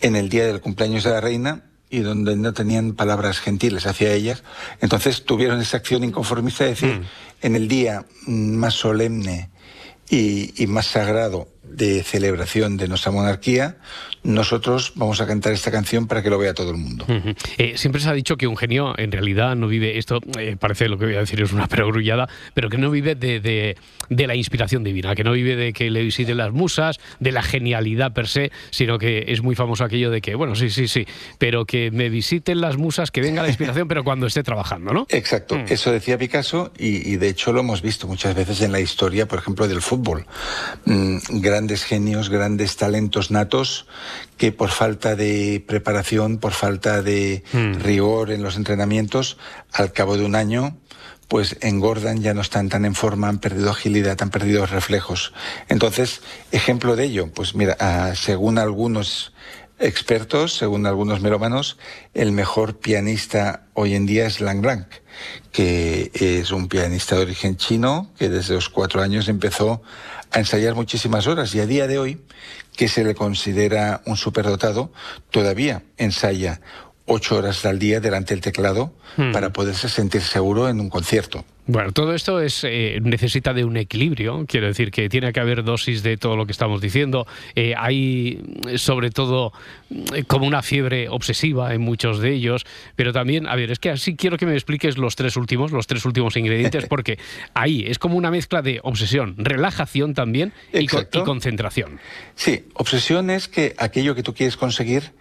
[0.00, 4.12] en el día del cumpleaños de la reina y donde no tenían palabras gentiles hacia
[4.12, 4.42] ellas.
[4.80, 7.04] Entonces tuvieron esa acción inconformista de decir, mm.
[7.42, 9.50] en el día más solemne
[10.08, 13.78] y, más sagrado de celebración de nuestra monarquía,
[14.26, 17.06] nosotros vamos a cantar esta canción para que lo vea todo el mundo.
[17.58, 20.88] Eh, siempre se ha dicho que un genio en realidad no vive, esto eh, parece
[20.88, 23.76] lo que voy a decir es una perogrullada, pero que no vive de,
[24.08, 28.12] la inspiración divina, que no vive de que le visiten las musas, de la genialidad
[28.12, 31.06] per se, sino que es muy famoso aquello de que, bueno, sí, sí, sí,
[31.38, 35.06] pero que me visiten las musas, que venga la inspiración, pero cuando esté trabajando, ¿no?
[35.08, 35.64] Exacto, mm.
[35.68, 39.38] eso decía Picasso y, de hecho lo hemos visto muchas veces en la historia, por
[39.38, 40.26] ejemplo, del fútbol.
[40.84, 43.86] Mm, grandes genios, grandes talentos natos
[44.36, 47.74] que por falta de preparación, por falta de hmm.
[47.80, 49.38] rigor en los entrenamientos,
[49.72, 50.76] al cabo de un año,
[51.28, 55.32] pues engordan, ya no están tan en forma, han perdido agilidad, han perdido reflejos.
[55.68, 56.20] Entonces,
[56.52, 59.32] ejemplo de ello, pues mira, ah, según algunos
[59.78, 61.78] expertos, según algunos melómanos,
[62.14, 64.86] el mejor pianista hoy en día es Lang Lang,
[65.52, 69.82] que es un pianista de origen chino que desde los cuatro años empezó
[70.36, 72.20] a ensayar muchísimas horas y a día de hoy,
[72.76, 74.92] que se le considera un superdotado,
[75.30, 76.60] todavía ensaya
[77.06, 79.32] ocho horas al día delante del teclado hmm.
[79.32, 81.42] para poderse sentir seguro en un concierto.
[81.68, 85.64] Bueno, todo esto es eh, necesita de un equilibrio, quiero decir que tiene que haber
[85.64, 87.26] dosis de todo lo que estamos diciendo.
[87.56, 88.40] Eh, hay
[88.76, 89.52] sobre todo
[90.28, 92.64] como una fiebre obsesiva en muchos de ellos,
[92.94, 95.88] pero también, a ver, es que así quiero que me expliques los tres últimos, los
[95.88, 97.18] tres últimos ingredientes, porque
[97.52, 101.98] ahí es como una mezcla de obsesión, relajación también y, concentración.
[102.36, 105.12] Sí, obsesión es que aquello que tú quieres conseguir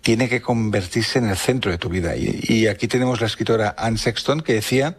[0.00, 2.16] tiene que convertirse en el centro de tu vida.
[2.16, 4.96] Y, y aquí tenemos la escritora Anne Sexton que decía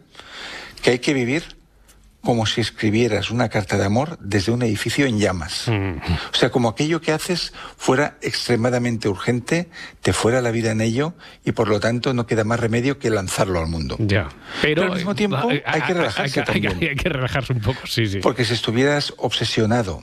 [0.84, 1.44] que hay que vivir
[2.24, 5.65] como si escribieras una carta de amor desde un edificio en llamas.
[5.67, 5.97] Mm.
[6.34, 9.69] O sea, como aquello que haces fuera extremadamente urgente,
[10.01, 11.13] te fuera la vida en ello
[11.43, 13.97] y por lo tanto no queda más remedio que lanzarlo al mundo.
[13.99, 14.30] Ya.
[14.61, 16.78] Pero, al mismo tiempo eh, hay que relajarse hay, también.
[16.82, 18.19] Hay, que relajarse un poco, sí, sí.
[18.19, 20.01] Porque si estuvieras obsesionado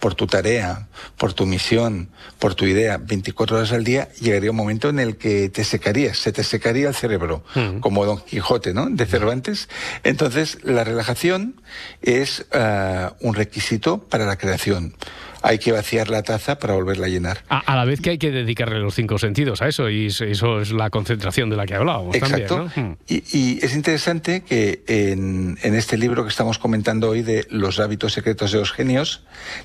[0.00, 2.08] por tu tarea, por tu misión,
[2.38, 6.18] por tu idea, 24 horas al día, llegaría un momento en el que te secarías,
[6.18, 7.80] se te secaría el cerebro, Mm.
[7.80, 8.88] como Don Quijote, ¿no?
[8.88, 9.68] De Cervantes.
[10.02, 11.59] Entonces, la relajación
[12.02, 14.94] es ah, un requisito para la creación.
[15.42, 17.44] Hay que vaciar la taza para volverla a llenar.
[17.48, 20.20] A, a la vez que hay que dedicarle los cinco sentidos a eso, y es-
[20.20, 22.56] eso es la concentración de la que hablábamos Exacto.
[22.56, 22.72] también.
[22.76, 22.90] ¿no?
[22.90, 22.96] Mm.
[23.08, 27.80] Y, y es interesante que en, en este libro que estamos comentando hoy de Los
[27.80, 29.22] hábitos secretos de los genios,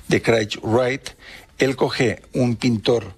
[0.08, 1.10] de Craig Wright,
[1.58, 3.14] él coge un pintor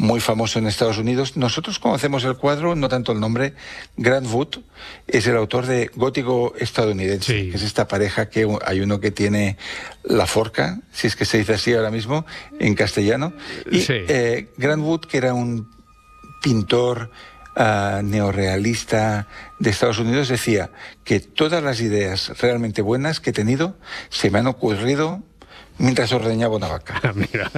[0.00, 1.36] muy famoso en Estados Unidos.
[1.36, 3.52] Nosotros conocemos el cuadro, no tanto el nombre.
[3.98, 4.60] Grant Wood
[5.06, 9.58] es el autor de Gótico estadounidense, que es esta pareja que hay uno que tiene
[10.02, 12.24] la forca, si es que se dice así ahora mismo,
[12.58, 13.34] en castellano.
[13.70, 13.92] Y Sí.
[14.08, 15.70] eh, Grant Wood, que era un
[16.42, 17.10] pintor
[17.56, 19.28] ah, neorrealista
[19.58, 20.70] de Estados Unidos, decía
[21.04, 23.76] que todas las ideas realmente buenas que he tenido
[24.08, 25.22] se me han ocurrido
[25.80, 27.00] mientras ordeñaba una vaca.
[27.14, 27.50] Mira,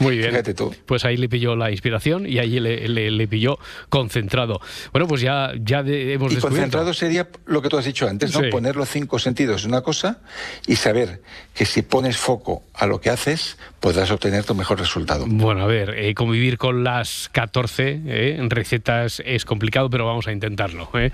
[0.00, 0.30] muy bien.
[0.30, 0.74] Fíjate tú.
[0.86, 4.60] Pues ahí le pilló la inspiración y ahí le, le- le pilló concentrado.
[4.92, 6.48] Bueno, pues ya, ya de- hemos Y descubierto.
[6.48, 8.40] concentrado sería lo que tú has dicho antes, ¿no?
[8.40, 8.50] Sí.
[8.50, 10.20] Poner los cinco sentidos en una cosa
[10.66, 11.22] y saber
[11.54, 15.24] que si pones foco a lo que haces, podrás obtener tu mejor resultado.
[15.28, 20.32] Bueno, a ver, eh, convivir con las 14 eh, recetas es complicado, pero vamos a
[20.32, 20.88] intentarlo.
[20.94, 21.10] ¿eh?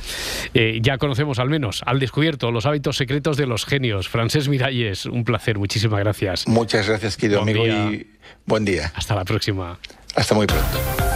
[0.55, 4.09] Eh, ya conocemos al menos, al descubierto, los hábitos secretos de los genios.
[4.09, 6.01] Francés Miralles, un placer, muchísimas
[6.33, 6.49] gracias.
[6.49, 7.93] Muchas gracias, querido Buen amigo, día.
[7.93, 8.11] y
[8.47, 8.93] buen día.
[8.95, 9.78] Hasta la próxima.
[10.14, 11.12] Hasta muy pronto.